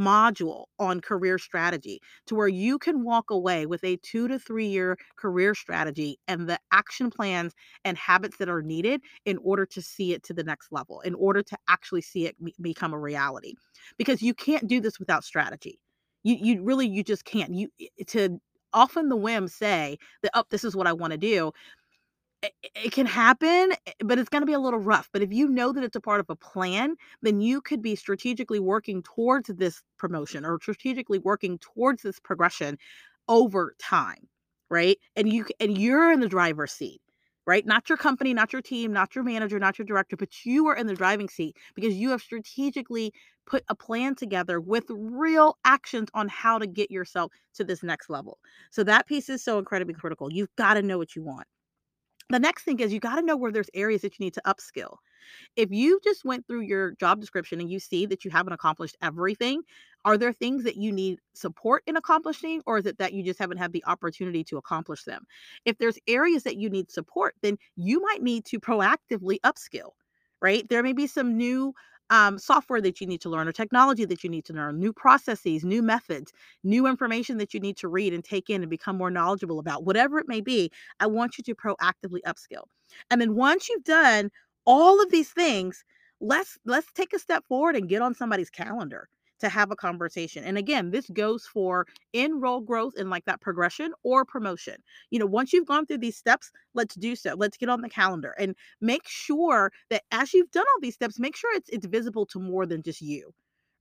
[0.00, 4.66] module on career strategy to where you can walk away with a two to three
[4.66, 7.54] year career strategy and the action plans
[7.84, 11.14] and habits that are needed in order to see it to the next level, in
[11.14, 13.54] order to actually see it become a reality.
[13.98, 15.78] Because you can't do this without strategy.
[16.22, 17.54] You, you really, you just can't.
[17.54, 17.68] You
[18.08, 18.40] to
[18.72, 21.52] often the whim say that, oh, this is what I want to do
[22.62, 25.08] it, can happen, eh, but it's going to be a little rough.
[25.12, 27.96] But if you know that it's a part of a plan, then you could be
[27.96, 32.78] strategically working towards this promotion or strategically working towards this progression
[33.28, 34.28] over time,
[34.70, 34.98] right?
[35.16, 37.00] And you and you're in the driver's seat,
[37.46, 37.66] right?
[37.66, 40.76] Not your company, not your team, not your manager, not your director, but you are
[40.76, 43.12] in the driving seat because you have strategically
[43.46, 48.10] put a plan together with real actions on how to get yourself to this next
[48.10, 48.38] level.
[48.70, 50.32] So that piece is so incredibly critical.
[50.32, 51.46] You've got to know what you want.
[52.30, 54.42] The next thing is you got to know where there's areas that you need to
[54.46, 54.96] upskill.
[55.56, 58.96] If you just went through your job description and you see that you haven't accomplished
[59.00, 59.62] everything,
[60.04, 63.38] are there things that you need support in accomplishing, or is it that you just
[63.38, 65.24] haven't had the opportunity to accomplish them?
[65.64, 69.90] If there's areas that you need support, then you might need to proactively upskill,
[70.40, 70.68] right?
[70.68, 71.74] There may be some new
[72.10, 74.92] um, software that you need to learn or technology that you need to learn, new
[74.92, 76.32] processes, new methods,
[76.64, 79.84] new information that you need to read and take in and become more knowledgeable about,
[79.84, 80.70] whatever it may be.
[81.00, 82.64] I want you to proactively upskill.
[83.10, 84.30] And then once you've done
[84.64, 85.84] all of these things,
[86.20, 89.08] let's let's take a step forward and get on somebody's calendar
[89.40, 90.44] to have a conversation.
[90.44, 94.76] And again, this goes for in role growth and like that progression or promotion.
[95.10, 97.34] You know, once you've gone through these steps, let's do so.
[97.36, 101.18] Let's get on the calendar and make sure that as you've done all these steps,
[101.18, 103.32] make sure it's it's visible to more than just you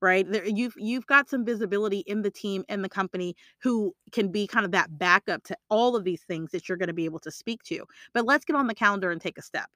[0.02, 4.32] right there, you've you've got some visibility in the team and the company who can
[4.32, 7.06] be kind of that backup to all of these things that you're going to be
[7.06, 9.68] able to speak to but let's get on the calendar and take a step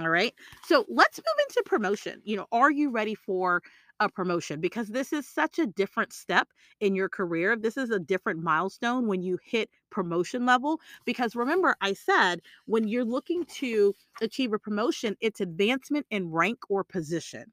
[0.00, 3.62] all right so let's move into promotion you know are you ready for
[4.00, 6.48] a promotion because this is such a different step
[6.80, 7.56] in your career.
[7.56, 10.80] This is a different milestone when you hit promotion level.
[11.04, 16.58] Because remember, I said when you're looking to achieve a promotion, it's advancement in rank
[16.68, 17.52] or position,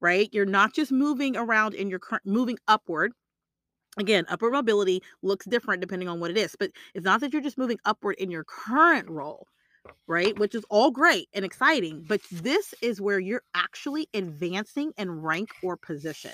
[0.00, 0.28] right?
[0.32, 3.12] You're not just moving around in your current, moving upward.
[3.98, 7.42] Again, upward mobility looks different depending on what it is, but it's not that you're
[7.42, 9.46] just moving upward in your current role
[10.06, 10.38] right?
[10.38, 15.50] Which is all great and exciting, but this is where you're actually advancing in rank
[15.62, 16.32] or position.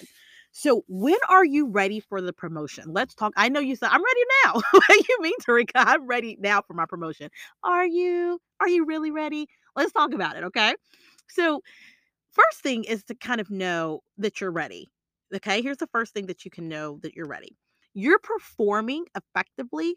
[0.53, 2.93] So when are you ready for the promotion?
[2.93, 3.33] Let's talk.
[3.37, 4.61] I know you said I'm ready now.
[4.71, 5.69] what do you mean, Tarika?
[5.77, 7.31] I'm ready now for my promotion.
[7.65, 8.39] Are you?
[8.61, 9.49] Are you really ready?
[9.75, 10.75] Let's talk about it, okay?
[11.29, 11.63] So
[12.33, 14.91] first thing is to kind of know that you're ready.
[15.35, 17.57] Okay, here's the first thing that you can know that you're ready.
[17.95, 19.95] You're performing effectively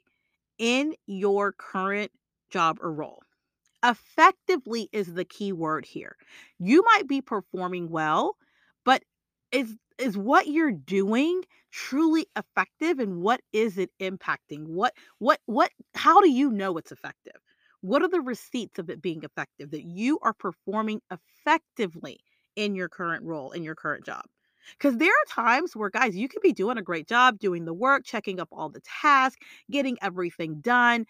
[0.57, 2.11] in your current
[2.49, 3.21] job or role.
[3.85, 6.17] Effectively is the key word here.
[6.59, 8.35] You might be performing well,
[8.83, 9.03] but
[9.51, 14.65] is is what you're doing truly effective and what is it impacting?
[14.67, 17.39] What what what how do you know it's effective?
[17.81, 22.19] What are the receipts of it being effective that you are performing effectively
[22.55, 24.25] in your current role, in your current job?
[24.71, 27.73] Because there are times where, guys, you could be doing a great job doing the
[27.73, 31.05] work, checking up all the tasks, getting everything done.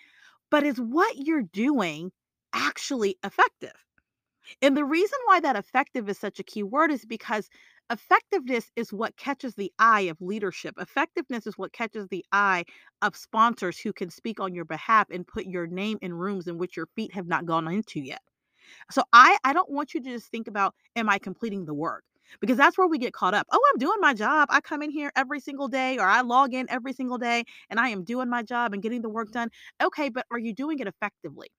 [0.51, 2.11] But is what you're doing
[2.55, 3.75] actually effective.
[4.61, 7.49] And the reason why that effective is such a key word is because
[7.91, 10.75] effectiveness is what catches the eye of leadership.
[10.79, 12.65] Effectiveness is what catches the eye
[13.01, 16.57] of sponsors who can speak on your behalf and put your name in rooms in
[16.57, 18.21] which your feet have not gone into yet.
[18.91, 22.03] So I I don't want you to just think about am I completing the work?
[22.41, 23.45] Because that's where we get caught up.
[23.51, 24.47] Oh, I'm doing my job.
[24.51, 27.79] I come in here every single day or I log in every single day and
[27.79, 29.49] I am doing my job and getting the work done.
[29.83, 31.49] Okay, but are you doing it effectively?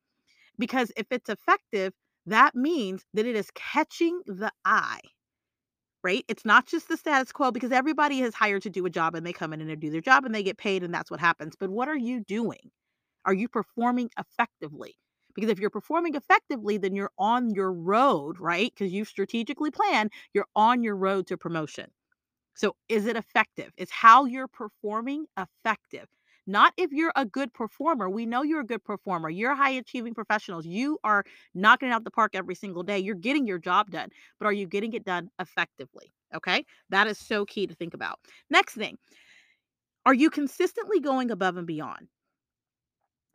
[0.58, 1.92] Because if it's effective,
[2.26, 5.00] that means that it is catching the eye,
[6.02, 6.24] right?
[6.28, 9.26] It's not just the status quo because everybody is hired to do a job and
[9.26, 11.20] they come in and they do their job and they get paid and that's what
[11.20, 11.54] happens.
[11.58, 12.70] But what are you doing?
[13.26, 14.96] Are you performing effectively?
[15.34, 18.72] Because if you're performing effectively, then you're on your road, right?
[18.74, 21.90] Because you've strategically planned, you're on your road to promotion.
[22.54, 23.72] So, is it effective?
[23.76, 26.08] Is how you're performing effective?
[26.46, 28.08] Not if you're a good performer.
[28.08, 29.28] We know you're a good performer.
[29.30, 30.66] You're high achieving professionals.
[30.66, 32.98] You are knocking it out the park every single day.
[32.98, 36.12] You're getting your job done, but are you getting it done effectively?
[36.34, 36.64] Okay.
[36.90, 38.18] That is so key to think about.
[38.50, 38.98] Next thing,
[40.06, 42.08] are you consistently going above and beyond?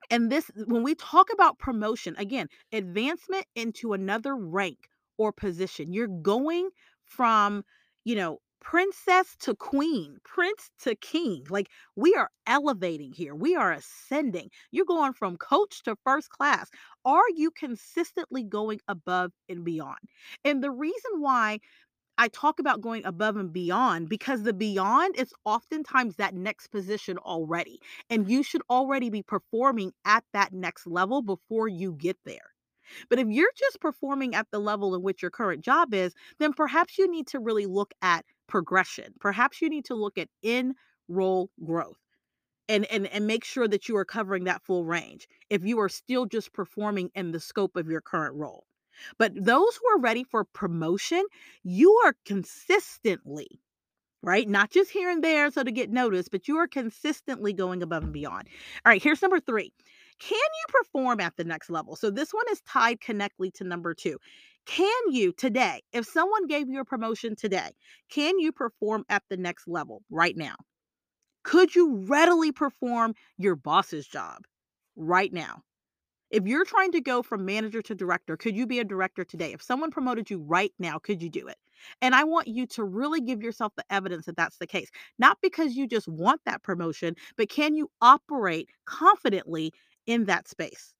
[0.10, 6.08] And this, when we talk about promotion, again, advancement into another rank or position, you're
[6.08, 6.70] going
[7.06, 7.64] from,
[8.04, 11.46] you know, princess to queen, prince to king.
[11.50, 14.50] Like we are elevating here, we are ascending.
[14.72, 16.70] You're going from coach to first class.
[17.06, 20.00] Are you consistently going above and beyond?
[20.46, 21.60] And the reason why
[22.18, 27.18] I talk about going above and beyond because the beyond is oftentimes that next position
[27.20, 27.80] already.
[28.10, 32.52] And you should already be performing at that next level before you get there.
[33.10, 36.54] But if you're just performing at the level in which your current job is, then
[36.54, 39.14] perhaps you need to really look at progression.
[39.22, 40.76] Perhaps you need to look at in
[41.08, 41.98] role growth
[42.68, 45.90] and, and and make sure that you are covering that full range if you are
[45.90, 48.66] still just performing in the scope of your current role.
[49.18, 51.24] But those who are ready for promotion,
[51.64, 53.62] you are consistently,
[54.22, 54.48] right?
[54.50, 58.04] Not just here and there so to get noticed, but you are consistently going above
[58.04, 58.50] and beyond.
[58.86, 59.72] All right, here's number three.
[60.22, 61.96] Can you perform at the next level?
[61.96, 64.18] So this one is tied connectly to number two.
[64.68, 67.72] Can you today, if someone gave you a promotion today,
[68.10, 70.56] can you perform at the next level right now?
[71.44, 74.46] Could you readily perform your boss's job
[74.96, 75.64] right now?
[76.30, 79.54] If you're trying to go from manager to director, could you be a director today?
[79.54, 81.58] If someone promoted you right now, could you do it?
[82.02, 84.90] And I want you to really give yourself the evidence that that's the case.
[85.18, 89.74] Not because you just want that promotion, but can you operate confidently
[90.06, 90.94] in that space?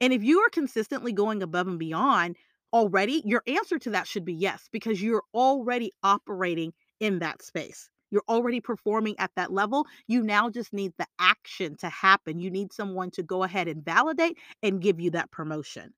[0.00, 2.36] And if you are consistently going above and beyond
[2.72, 7.88] already, your answer to that should be yes, because you're already operating in that space.
[8.10, 9.86] You're already performing at that level.
[10.06, 12.40] You now just need the action to happen.
[12.40, 15.92] You need someone to go ahead and validate and give you that promotion.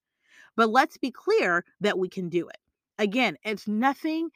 [0.57, 2.59] But let's be clear that we can do it.
[2.99, 4.31] Again, it's nothing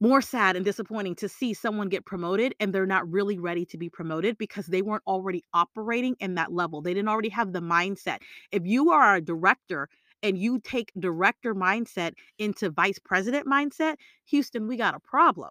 [0.00, 3.78] more sad and disappointing to see someone get promoted and they're not really ready to
[3.78, 6.82] be promoted because they weren't already operating in that level.
[6.82, 8.18] They didn't already have the mindset.
[8.52, 9.88] If you are a director
[10.22, 15.50] and you take director mindset into vice president mindset, Houston, we got a problem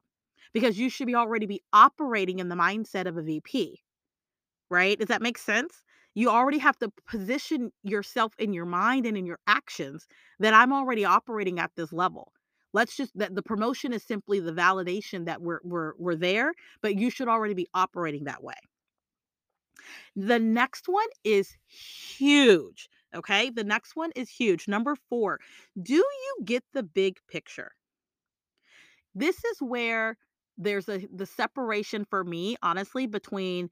[0.53, 3.81] because you should be already be operating in the mindset of a VP.
[4.69, 4.97] Right?
[4.99, 5.83] Does that make sense?
[6.13, 10.07] You already have to position yourself in your mind and in your actions
[10.39, 12.31] that I'm already operating at this level.
[12.75, 16.97] Let's just that the promotion is simply the validation that we're we're we're there, but
[16.97, 18.59] you should already be operating that way.
[20.17, 22.89] The next one is huge.
[23.15, 23.49] Okay?
[23.49, 24.67] The next one is huge.
[24.67, 25.39] Number 4.
[25.81, 27.71] Do you get the big picture?
[29.13, 30.17] This is where
[30.57, 33.69] there's a the separation for me, honestly, between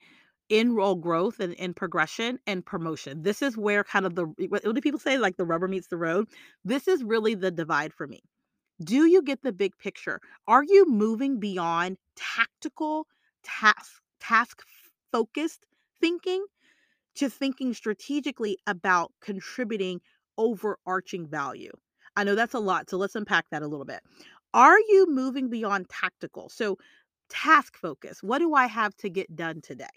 [0.47, 3.23] in-role growth and, and progression and promotion.
[3.23, 5.17] This is where kind of the what do people say?
[5.17, 6.29] Like the rubber meets the road.
[6.63, 8.21] This is really the divide for me.
[8.81, 10.19] Do you get the big picture?
[10.47, 13.07] Are you moving beyond tactical
[13.43, 14.61] task task
[15.11, 15.65] focused
[15.99, 16.45] thinking
[17.15, 20.01] to thinking strategically about contributing
[20.37, 21.71] overarching value?
[22.15, 24.01] I know that's a lot, so let's unpack that a little bit.
[24.53, 26.49] Are you moving beyond tactical?
[26.49, 26.77] So,
[27.29, 28.23] task focus.
[28.23, 29.87] What do I have to get done today?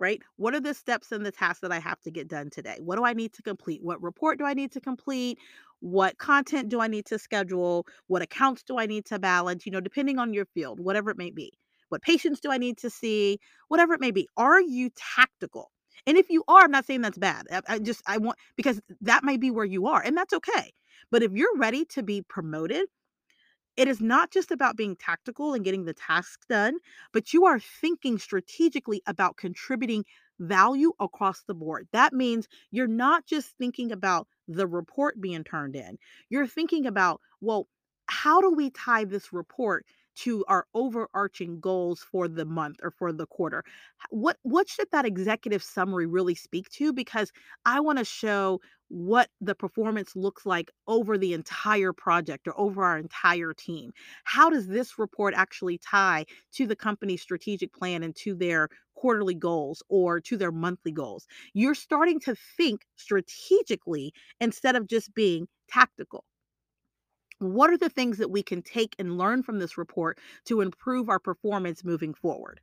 [0.00, 0.22] Right?
[0.36, 2.76] What are the steps and the tasks that I have to get done today?
[2.80, 3.82] What do I need to complete?
[3.82, 5.38] What report do I need to complete?
[5.80, 7.86] What content do I need to schedule?
[8.06, 9.66] What accounts do I need to balance?
[9.66, 11.52] You know, depending on your field, whatever it may be.
[11.88, 13.38] What patients do I need to see?
[13.68, 14.28] Whatever it may be.
[14.36, 15.70] Are you tactical?
[16.06, 17.46] And if you are, I'm not saying that's bad.
[17.50, 20.72] I, I just, I want, because that might be where you are, and that's okay.
[21.10, 22.86] But if you're ready to be promoted,
[23.78, 26.78] it is not just about being tactical and getting the task done,
[27.12, 30.04] but you are thinking strategically about contributing
[30.40, 31.88] value across the board.
[31.92, 37.20] That means you're not just thinking about the report being turned in, you're thinking about,
[37.40, 37.68] well,
[38.08, 39.84] how do we tie this report
[40.16, 43.62] to our overarching goals for the month or for the quarter?
[44.10, 46.92] What what should that executive summary really speak to?
[46.92, 47.32] Because
[47.64, 52.84] i want to show what the performance looks like over the entire project or over
[52.84, 53.92] our entire team.
[54.24, 59.34] How does this report actually tie to the company's strategic plan and to their quarterly
[59.34, 61.26] goals or to their monthly goals?
[61.54, 66.24] You're starting to think strategically instead of just being tactical.
[67.40, 71.08] What are the things that we can take and learn from this report to improve
[71.08, 72.60] our performance moving forward?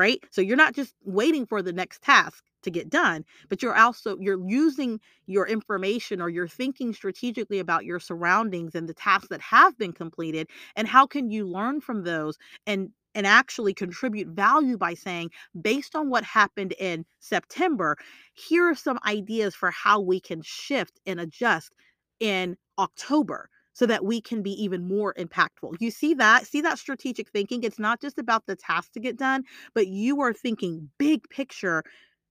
[0.00, 0.20] Right?
[0.30, 4.16] So you're not just waiting for the next task to get done, but you're also
[4.18, 9.42] you're using your information or you're thinking strategically about your surroundings and the tasks that
[9.42, 14.78] have been completed and how can you learn from those and and actually contribute value
[14.78, 15.30] by saying
[15.60, 17.96] based on what happened in September,
[18.34, 21.72] here are some ideas for how we can shift and adjust
[22.20, 25.76] in October so that we can be even more impactful.
[25.80, 26.46] You see that?
[26.46, 27.62] See that strategic thinking?
[27.62, 29.44] It's not just about the task to get done,
[29.74, 31.82] but you are thinking big picture.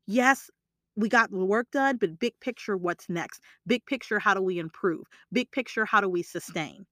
[0.06, 0.50] Yes,
[0.96, 3.42] we got the work done, but big picture, what's next?
[3.66, 5.06] Big picture, how do we improve?
[5.32, 6.86] Big picture, how do we sustain?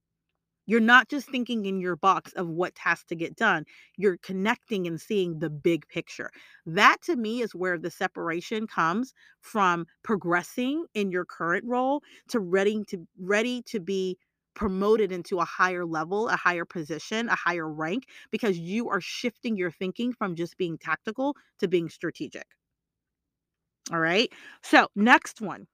[0.66, 3.64] You're not just thinking in your box of what has to get done.
[3.96, 6.30] You're connecting and seeing the big picture.
[6.66, 12.42] That to me is where the separation comes from progressing in your current role to
[12.42, 14.18] ready to ready to be
[14.58, 19.58] promoted into a higher level, a higher position, a higher rank because you are shifting
[19.58, 22.48] your thinking from just being tactical to being strategic.
[23.92, 24.32] All right?
[24.64, 25.68] So, next one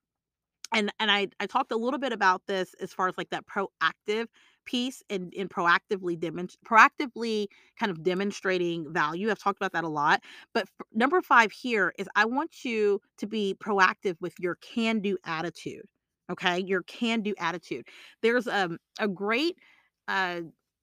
[0.73, 3.45] and and I I talked a little bit about this as far as like that
[3.47, 4.27] proactive
[4.65, 7.47] piece and in proactively demonst- proactively
[7.79, 9.31] kind of demonstrating value.
[9.31, 10.21] I've talked about that a lot.
[10.53, 15.17] But f- number 5 here is I want you to be proactive with your can-do
[15.25, 15.87] attitude.
[16.29, 16.59] Okay?
[16.59, 17.87] Your can-do attitude.
[18.21, 19.57] There's um a great
[20.07, 20.41] uh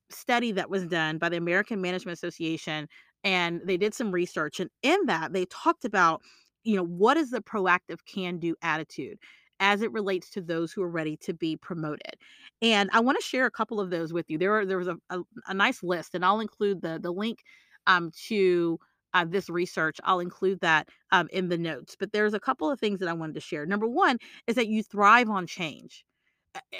[0.09, 2.87] study that was done by the American Management Association
[3.23, 6.21] and they did some research and in that they talked about
[6.63, 9.17] you know what is the proactive can do attitude
[9.59, 12.15] as it relates to those who are ready to be promoted.
[12.63, 14.37] And I want to share a couple of those with you.
[14.39, 17.39] There are there was a, a, a nice list, and I'll include the the link
[17.87, 18.79] um, to
[19.13, 19.97] uh, this research.
[20.03, 21.95] I'll include that um, in the notes.
[21.99, 23.65] But there's a couple of things that I wanted to share.
[23.65, 26.03] Number one is that you thrive on change.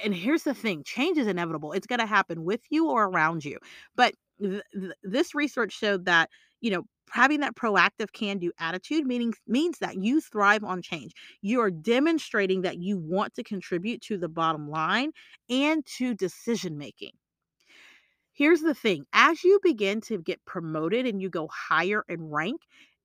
[0.03, 1.71] And here's the thing change is inevitable.
[1.71, 3.57] It's going to happen with you or around you.
[3.95, 6.29] But th- th- this research showed that,
[6.59, 11.13] you know, having that proactive can do attitude meaning means that you thrive on change.
[11.41, 15.11] You are demonstrating that you want to contribute to the bottom line
[15.49, 17.11] and to decision making.
[18.41, 22.61] Here's the thing, as you begin to get promoted and you go higher in rank,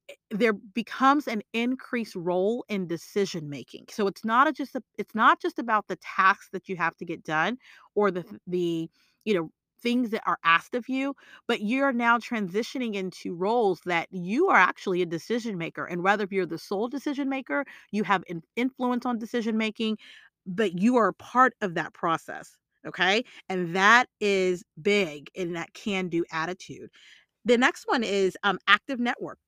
[0.09, 3.87] eh, there becomes an increased role in decision making.
[3.91, 6.97] So it's not a just a, it's not just about the tasks that you have
[6.99, 7.59] to get done
[7.95, 8.91] or the the
[9.25, 9.51] you know
[9.83, 11.15] things that are asked of you,
[11.47, 15.85] but you're now transitioning into roles that you are actually a decision maker.
[15.85, 18.25] And whether if you're the sole decision maker, you have
[18.57, 19.99] influence on decision making,
[20.47, 22.57] but you are part of that process.
[22.87, 23.25] Okay.
[23.49, 26.91] And that is big in that can do attitude.
[27.45, 29.39] The next one is um, active network.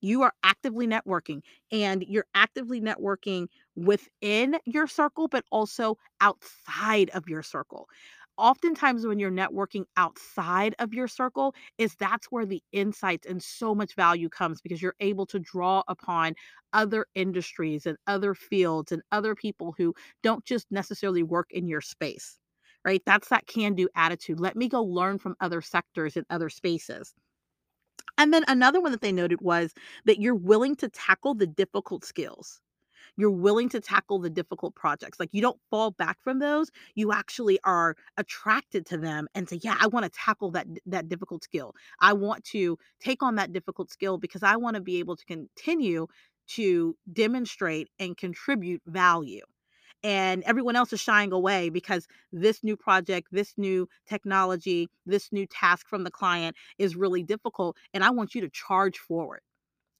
[0.00, 1.40] You are actively networking
[1.72, 7.88] and you're actively networking within your circle, but also outside of your circle
[8.36, 13.74] oftentimes when you're networking outside of your circle is that's where the insights and so
[13.74, 16.34] much value comes because you're able to draw upon
[16.72, 21.80] other industries and other fields and other people who don't just necessarily work in your
[21.80, 22.38] space
[22.84, 26.48] right that's that can do attitude let me go learn from other sectors and other
[26.48, 27.14] spaces
[28.18, 29.74] and then another one that they noted was
[30.04, 32.60] that you're willing to tackle the difficult skills
[33.16, 35.20] you're willing to tackle the difficult projects.
[35.20, 36.70] Like you don't fall back from those.
[36.96, 41.08] You actually are attracted to them and say, "Yeah, I want to tackle that that
[41.08, 41.74] difficult skill.
[42.00, 45.24] I want to take on that difficult skill because I want to be able to
[45.26, 46.08] continue
[46.48, 49.42] to demonstrate and contribute value."
[50.04, 55.46] And everyone else is shying away because this new project, this new technology, this new
[55.46, 57.76] task from the client is really difficult.
[57.94, 59.40] And I want you to charge forward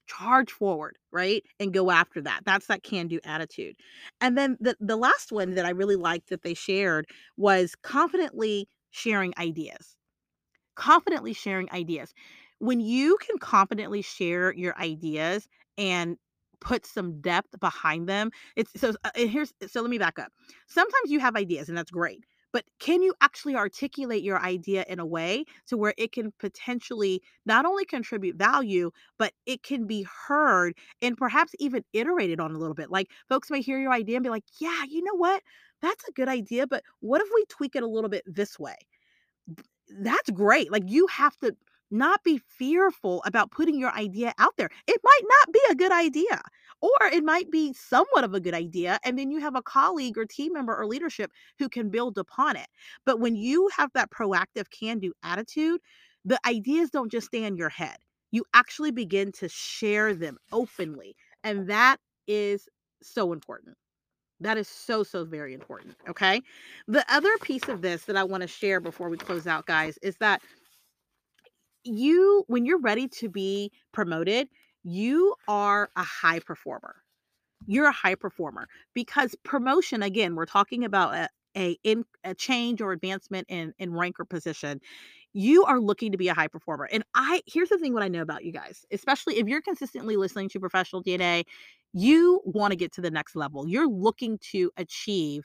[0.07, 1.43] charge forward, right?
[1.59, 2.41] And go after that.
[2.45, 3.77] That's that can do attitude.
[4.21, 7.07] And then the, the last one that I really liked that they shared
[7.39, 9.97] was confidently sharing ideas.
[10.75, 12.13] Confidently sharing ideas.
[12.59, 15.49] When you can confidently share your ideas
[15.79, 16.19] and
[16.61, 20.33] put some depth behind them, it's so uh, here's so let me back up.
[20.67, 25.01] Sometimes you have ideas and that's great but can you actually articulate your idea in
[25.01, 30.07] a way to where it can potentially not only contribute value, but it can be
[30.29, 32.93] heard and perhaps even iterated on a little bit?
[32.93, 35.43] Like folks may hear your idea and be like, yeah, you know what?
[35.83, 38.77] That's a good idea, but what if we tweak it a little bit this way?
[40.01, 40.73] That's great.
[40.73, 41.57] Like you have to
[41.95, 44.69] not be fearful about putting your idea out there.
[44.87, 46.43] It might not be a good idea,
[46.81, 48.99] or it might be somewhat of a good idea.
[49.05, 52.57] And then you have a colleague or team member or leadership who can build upon
[52.57, 52.67] it.
[53.07, 55.81] But when you have that proactive can do attitude,
[56.25, 57.97] the ideas don't just stay in your head.
[58.33, 61.15] You actually begin to share them openly.
[61.45, 62.69] And that is
[63.03, 63.77] so important.
[64.41, 65.95] That is so, so very important.
[66.09, 66.43] Okay.
[66.89, 69.97] The other piece of this that I want to share before we close out, guys,
[70.03, 70.43] is that
[71.85, 74.49] you when you're ready to be promoted,
[74.83, 76.97] you are a high performer.
[77.67, 82.81] You're a high performer because promotion again, we're talking about a a in a change
[82.81, 84.81] or advancement in in rank or position.
[85.33, 86.89] You are looking to be a high performer.
[86.93, 90.17] And I here's the thing what I know about you guys, especially if you're consistently
[90.17, 91.45] listening to professional DNA,
[91.93, 93.69] you want to get to the next level.
[93.69, 95.45] You're looking to achieve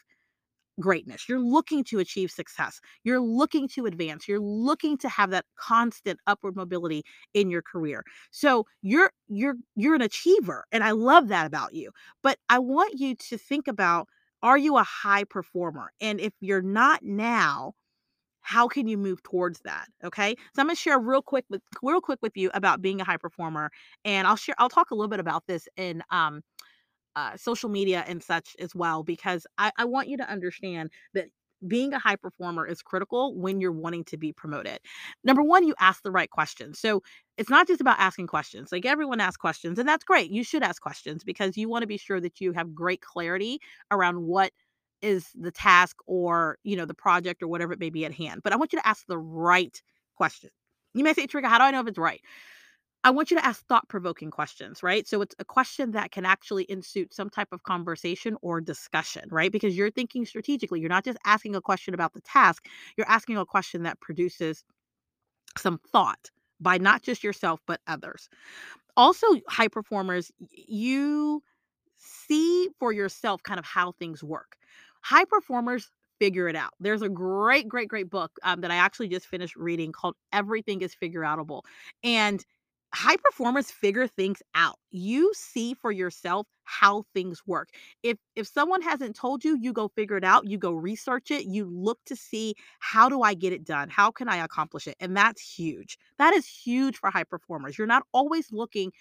[0.80, 1.28] greatness.
[1.28, 2.80] You're looking to achieve success.
[3.04, 4.28] You're looking to advance.
[4.28, 7.04] You're looking to have that constant upward mobility
[7.34, 8.04] in your career.
[8.32, 11.92] So you're you're you're an achiever and I love that about you.
[12.24, 14.08] But I want you to think about
[14.42, 15.92] are you a high performer?
[16.00, 17.74] And if you're not now,
[18.42, 21.62] how can you move towards that okay so i'm going to share real quick with
[21.84, 23.70] real quick with you about being a high performer
[24.06, 26.42] and i'll share i'll talk a little bit about this in um
[27.16, 31.28] uh, social media and such as well, because I, I want you to understand that
[31.68, 34.80] being a high performer is critical when you're wanting to be promoted.
[35.24, 36.80] Number one, you ask the right questions.
[36.80, 37.04] So
[37.38, 38.72] it's not just about asking questions.
[38.72, 40.32] Like everyone asks questions, and that's great.
[40.32, 43.60] You should ask questions because you want to be sure that you have great clarity
[43.92, 44.52] around what
[45.02, 48.42] is the task or you know the project or whatever it may be at hand.
[48.44, 49.82] But I want you to ask the right
[50.16, 50.50] question.
[50.94, 52.22] You may say, Trigger, how do I know if it's right?
[53.04, 55.08] I want you to ask thought provoking questions, right?
[55.08, 59.52] So it's a question that can actually ensuit some type of conversation or discussion, right?
[59.52, 60.82] Because you're thinking strategically.
[60.82, 62.66] You're not just asking a question about the task,
[62.98, 64.64] you're asking a question that produces
[65.58, 66.30] some thought
[66.60, 68.30] by not just yourself, but others.
[68.98, 71.44] Also, high performers, you
[71.98, 74.58] see for yourself kind of how things work.
[75.02, 76.72] High performers figure it out.
[76.80, 80.82] There's a great, great, great book um, that I actually just finished reading called Everything
[80.82, 81.64] is Figure Outable.
[82.04, 82.46] And
[82.94, 84.78] high performers figure things out.
[84.92, 87.70] You see for yourself how things work.
[88.04, 91.46] If if someone hasn't told you, you go figure it out, you go research it,
[91.46, 93.90] you look to see how do I get it done?
[93.90, 94.96] How can I accomplish it?
[95.00, 95.98] And that's huge.
[96.18, 97.78] That is huge for high performers.
[97.78, 98.92] You're not always looking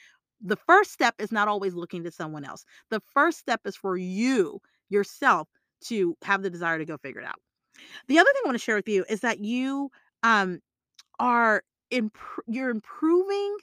[0.40, 2.64] the first step is not always looking to someone else.
[2.90, 5.48] The first step is for you yourself
[5.86, 7.40] to have the desire to go figure it out.
[8.08, 9.90] The other thing I want to share with you is that you
[10.22, 10.60] um
[11.18, 12.16] are imp-
[12.46, 13.56] you're improving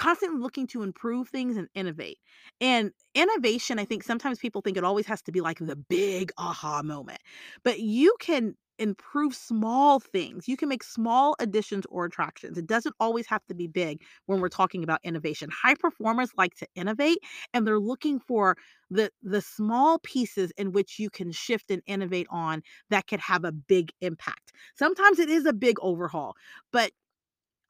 [0.00, 2.18] constantly looking to improve things and innovate.
[2.60, 6.32] And innovation, I think sometimes people think it always has to be like the big
[6.38, 7.20] aha moment,
[7.64, 10.48] but you can improve small things.
[10.48, 12.56] You can make small additions or attractions.
[12.56, 15.50] It doesn't always have to be big when we're talking about innovation.
[15.52, 17.18] High performers like to innovate
[17.52, 18.56] and they're looking for
[18.90, 23.44] the the small pieces in which you can shift and innovate on that could have
[23.44, 24.52] a big impact.
[24.76, 26.34] Sometimes it is a big overhaul,
[26.72, 26.92] but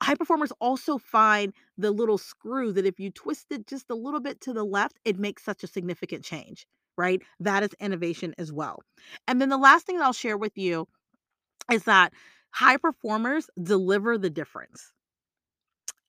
[0.02, 4.20] high performers also find the little screw that if you twist it just a little
[4.20, 7.22] bit to the left, it makes such a significant change, right?
[7.40, 8.82] That is innovation as well.
[9.28, 10.88] And then the last thing that I'll share with you
[11.72, 12.12] is that
[12.50, 14.92] high performers deliver the difference.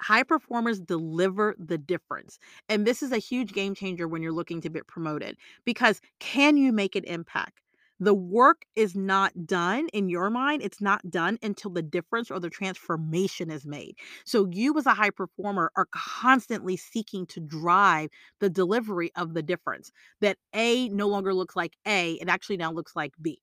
[0.01, 2.39] High performers deliver the difference.
[2.67, 6.57] And this is a huge game changer when you're looking to get promoted because can
[6.57, 7.61] you make an impact?
[8.01, 10.61] The work is not done in your mind.
[10.63, 13.95] It's not done until the difference or the transformation is made.
[14.25, 18.09] So, you as a high performer are constantly seeking to drive
[18.41, 19.91] the delivery of the difference
[20.21, 23.41] that A no longer looks like A, it actually now looks like B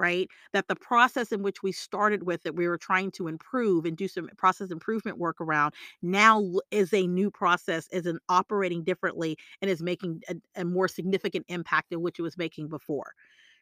[0.00, 0.28] right?
[0.52, 3.96] That the process in which we started with that we were trying to improve and
[3.96, 9.36] do some process improvement work around now is a new process, is an operating differently
[9.60, 13.12] and is making a, a more significant impact than which it was making before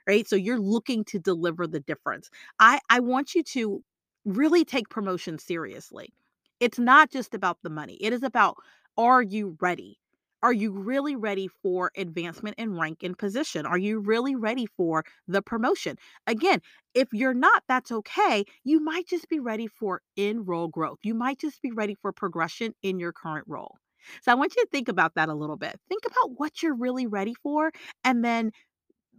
[0.07, 0.29] right?
[0.29, 2.31] So you're looking to deliver the difference.
[2.59, 3.83] I I want you to
[4.25, 6.13] really take promotion seriously.
[6.61, 7.95] It's not just about the money.
[8.01, 8.57] It is about
[8.97, 9.99] are you ready?
[10.43, 13.67] Are you really ready for advancement in rank and position?
[13.67, 15.97] Are you really ready for the promotion?
[16.27, 16.61] Again,
[16.95, 18.45] if you're not, that's okay.
[18.63, 20.99] You might just be ready for in role growth.
[21.03, 23.77] You might just be ready for progression in your current role.
[24.23, 25.81] So I want you to think about that a little bit.
[25.89, 27.73] Think about what you're really ready for
[28.05, 28.53] and then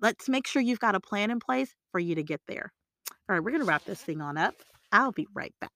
[0.02, 2.72] let's make sure you've got a plan in place for you to get there.
[3.30, 4.56] All right, we're going to wrap this thing on up.
[4.92, 5.72] I'll be right back.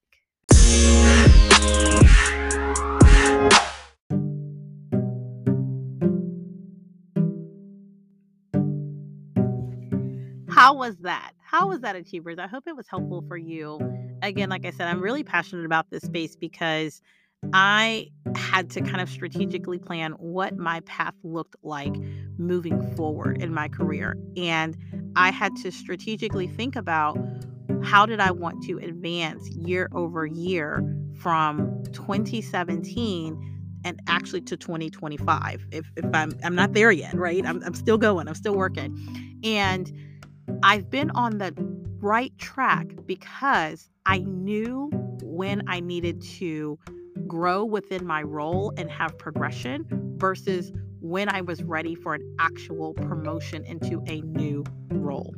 [10.48, 11.32] How was that?
[11.44, 12.38] How was that, Achievers?
[12.38, 13.80] I hope it was helpful for you.
[14.22, 17.02] Again, like I said, I'm really passionate about this space because
[17.52, 21.94] I had to kind of strategically plan what my path looked like
[22.38, 24.16] moving forward in my career.
[24.36, 24.76] And
[25.16, 27.18] I had to strategically think about
[27.82, 30.84] how did I want to advance year over year
[31.18, 37.62] from 2017 and actually to 2025 if, if I'm, I'm not there yet right I'm,
[37.64, 39.92] I'm still going i'm still working and
[40.62, 41.52] i've been on the
[42.00, 44.88] right track because i knew
[45.32, 46.78] when I needed to
[47.32, 49.86] grow within my role and have progression
[50.18, 50.70] versus
[51.00, 55.34] when I was ready for an actual promotion into a new role.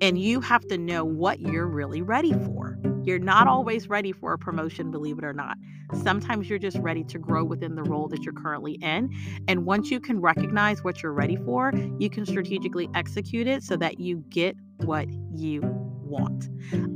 [0.00, 2.78] And you have to know what you're really ready for.
[3.02, 5.58] You're not always ready for a promotion, believe it or not.
[6.02, 9.14] Sometimes you're just ready to grow within the role that you're currently in.
[9.46, 13.76] And once you can recognize what you're ready for, you can strategically execute it so
[13.76, 15.60] that you get what you
[16.02, 16.48] want.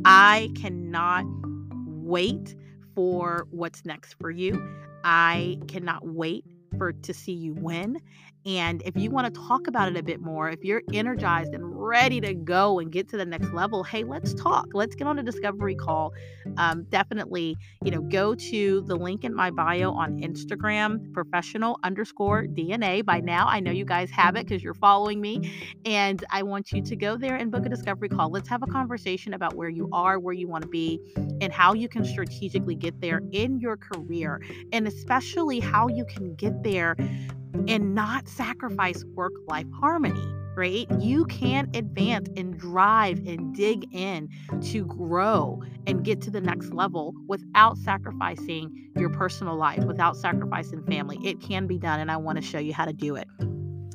[0.06, 1.26] I cannot
[2.10, 2.54] wait
[3.00, 4.62] for what's next for you.
[5.04, 6.44] I cannot wait
[6.76, 7.98] for to see you win.
[8.44, 11.69] And if you want to talk about it a bit more, if you're energized and
[11.80, 14.68] ready to go and get to the next level, hey, let's talk.
[14.74, 16.12] Let's get on a discovery call.
[16.56, 22.44] Um, definitely, you know, go to the link in my bio on Instagram, professional underscore
[22.44, 23.04] DNA.
[23.04, 25.50] By now, I know you guys have it because you're following me.
[25.84, 28.30] And I want you to go there and book a discovery call.
[28.30, 31.00] Let's have a conversation about where you are, where you want to be,
[31.40, 36.34] and how you can strategically get there in your career, and especially how you can
[36.34, 36.96] get there
[37.68, 40.26] and not sacrifice work life harmony,
[40.56, 40.86] right?
[40.98, 44.28] You can advance and drive and dig in
[44.62, 50.84] to grow and get to the next level without sacrificing your personal life, without sacrificing
[50.84, 51.18] family.
[51.24, 53.28] It can be done, and I want to show you how to do it.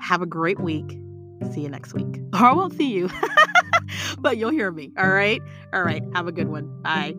[0.00, 0.98] Have a great week.
[1.52, 2.06] See you next week.
[2.34, 3.08] Or I won't see you,
[4.18, 4.92] but you'll hear me.
[4.98, 5.40] All right.
[5.72, 6.02] All right.
[6.14, 6.82] Have a good one.
[6.82, 7.14] Bye.